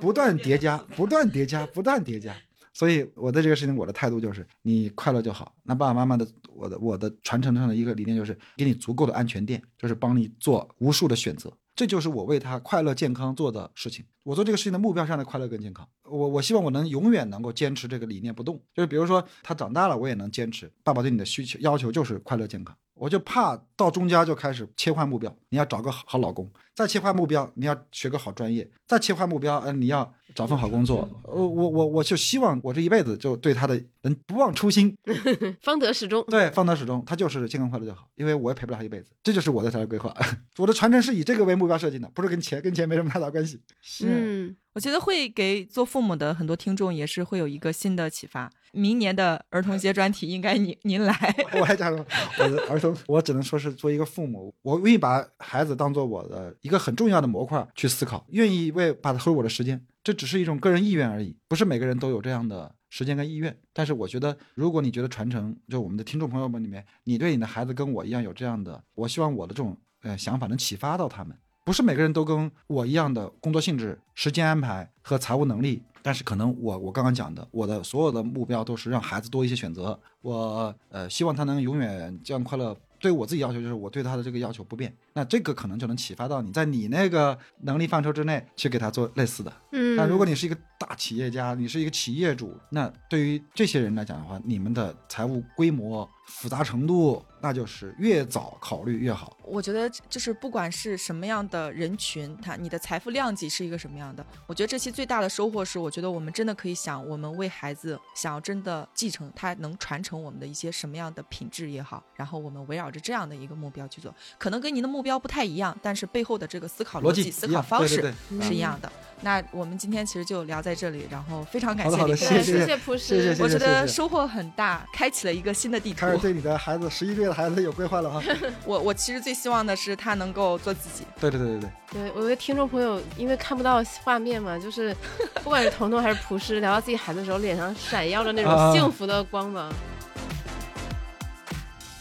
[0.00, 2.34] 不断叠加，不断叠加，不断叠加。
[2.72, 5.54] 所以我对这个事情，我的态度就是，你快乐就好。
[5.64, 11.52] 那爸爸妈妈的，我的我的传承上的一个理念就是，给你足够的安全垫，就是帮你做无数的选择。
[11.76, 14.04] 这就是我为他快乐健康做的事情。
[14.22, 18.60] 我做这个事情的目标让他快乐跟健康，我我希望我能永远能够坚持这个理念不动。
[18.74, 20.72] 就是比如说他长大了，我也能坚持。
[20.82, 31.08] 爸爸对你的需求要求就是快乐健康，我就怕到中间就开始切换目标，你要找个好老公，再切换目标，你要学个好专业，再切换目标，嗯，你要找份好工作。
[31.24, 34.96] 呃，我我我就希望我这一辈子就对他的能不忘初心，
[35.62, 36.24] 方得始终。
[36.28, 40.14] 对，方得始终，他就是健康快乐就好，因为我也陪不了他一辈子，这就是我的财务规划。
[40.58, 43.58] 我的传承是以这个为目标设定的，不是跟钱跟钱没什么太大关系。
[44.04, 48.52] 嗯，我觉得会给做父母的很多听众也是会有一个新的启发。
[48.72, 51.14] 明年的儿童节专题应该您您来。
[51.58, 52.04] 我还讲说，
[52.38, 59.82] 我的儿童，我只能说是作为一个父母，我愿意把孩子当做我的一个很重要的模块去思考，愿意为把他投入我的时间。
[60.06, 63.58] 这只是一种个人意愿而已，不是每个人都有这样的时间跟意愿。
[63.72, 71.36] 但是我觉得，如果你觉得传承，就我们的听众朋友们里面，你对你的孩子跟我一样有这样的，我希望我的这种呃想法能启发到他们。
[71.64, 79.98] 不是每个人都跟我一样的工作性质、时间安排和财务能力，但是可能我我刚刚讲的，我的所有的目标都是让孩子多一些选择。
[80.20, 82.76] 我呃希望他能永远这样快乐。
[82.98, 89.52] 对我自己要求就是我对他的这个要求不变，那这个可能就能启发到你在你那个能力范畴之内去给他做类似的。
[89.72, 96.08] 嗯，但如果你是一个大企业家，你是一个企业主，那对于这些人来讲的话，你们的财务规模。
[96.26, 99.36] 复杂程度，那就是越早考虑越好。
[99.44, 118.12] 我觉得就是不管是什么样的人群，他你的财富量级是一个什么样的，我觉得这期最大的收获是，我觉得我们真的可以想，我们为孩子想要真的继承，他能传承我们的一些什么样的品质也好，然后我们围绕着这样的一个目标去做，可能跟您的目标不太一样，但是背后的这个思考逻辑、思考方式
[118.42, 118.90] 是一样的。
[119.22, 126.15] 那我们今天其实就聊在这里，然后非常感谢你，谢谢朴实，我觉得收获很大，开启了一个新的地图。
[126.18, 128.22] 对你的孩子，十一岁的孩子有规划了哈。
[128.64, 131.04] 我我其实最希望的是他能够做自己。
[131.20, 131.70] 对对对对对。
[131.92, 134.94] 对，我的听众朋友因为看不到画面嘛，就是
[135.42, 139.72] 不管是彤彤还是朴实，聊到自己孩子的时候，脸上闪耀着那种幸福的光芒。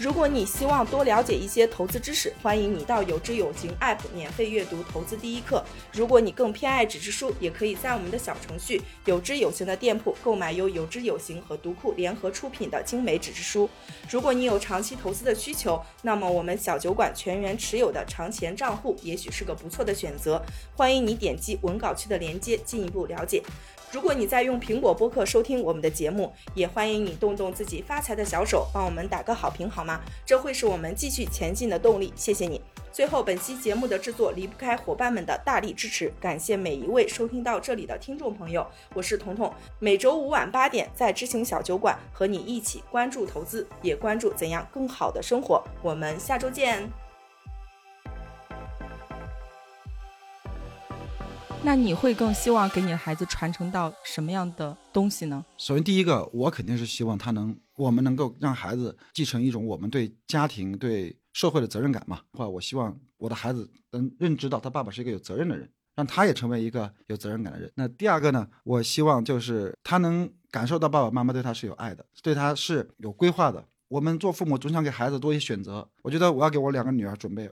[0.06, 5.66] 如果你希望多了解一些投资知识，欢迎你到有知有行 App 免费阅读投资第一课。
[5.92, 13.68] 如果你更偏爱纸质书，也可以在我们的小程序有知有行的店铺购买由有知有行和读库联合出品的精美纸质书。
[14.08, 20.40] 如果你有长期投资的需求，那么我们小酒馆全员持有的长钱账户也许是个不错的选择。
[20.76, 23.42] 欢迎你点击文稿区的链接进一步了解。
[23.96, 30.02] 如果你在用苹果播客收听我们的节目，也欢迎你动动自己发财的小手，帮我们打个好评好吗？
[30.26, 32.12] 这会是我们继续前进的动力。
[32.14, 32.60] 谢谢你。
[32.92, 38.68] 最后，本期节目的制作离不开伙伴们的大力支持，感谢每一位收听到这里的听众朋友。
[38.94, 45.64] 我是彤彤，每周五晚八点在知行小酒馆和你一起关注投资，也关注怎样更好的生活。
[45.82, 47.05] 我们下周见。
[51.66, 55.44] 那你会更希望给你的孩子传承到什么样的东西呢？
[55.58, 62.22] 首先，第一个，我肯定是希望他能，我们能够让孩子继承一种我们对家庭、对社会的责任感嘛。
[62.34, 67.72] 或者，我希望我的孩子能认知到他爸爸是一个有责任的人，让他也成为一个有责任感的人。
[67.74, 68.48] 那第二个呢？
[68.64, 73.66] 我希望就是他能感受到爸爸妈妈对他是有爱的，对他是有规划的。
[73.88, 75.90] 我们做父母总想给孩子多一些选择。
[76.04, 77.50] 我觉得我要给我两个女儿准备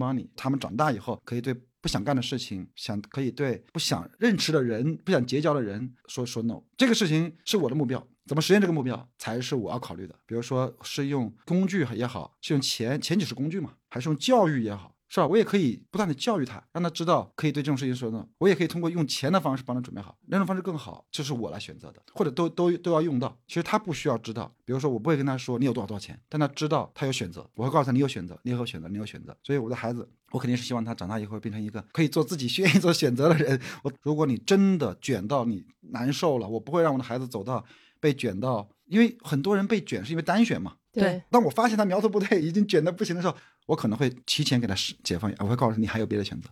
[0.00, 1.54] money，他们长大以后可以对。
[1.84, 6.62] 不想干的事情，想可以对不想认识的人、不想结交的人说说 no。
[6.78, 10.18] 这个事情是我的目标，怎么实现这个目标才是我要考虑的。
[10.24, 14.92] 比如说是用工具也好，是用钱，钱只是工具嘛，还是用教育也好。
[15.06, 15.28] 是吧？
[15.28, 18.26] 我也可以不断的教育他，让他知道可以对这种事情说 no。
[18.38, 23.38] 我也可以通过用钱的方式帮他准备好，两种方式更好，这是我来选择的，或者都都都要用到。
[23.46, 29.36] 其实他不需要知道，比如说我不会跟他说你有多少多少钱，但他知道他有选择，我会告诉他你有选择，你有选择，你有选择。
[29.44, 33.58] 所以我的孩子，我肯定是希望他长大以后变成一个可以做自己愿意做选择的人。
[33.84, 37.64] 我如果你真的卷到你难受了，我不会让我的孩子走到
[38.00, 40.74] 被卷到，因为很多人被卷是因为单选嘛。
[40.92, 41.22] 对。
[41.30, 43.36] 当我发现他苗头不对，已经卷的不行的时候。
[43.66, 46.50] 我可能会提前给他解放，我会告诉你还有别的选择。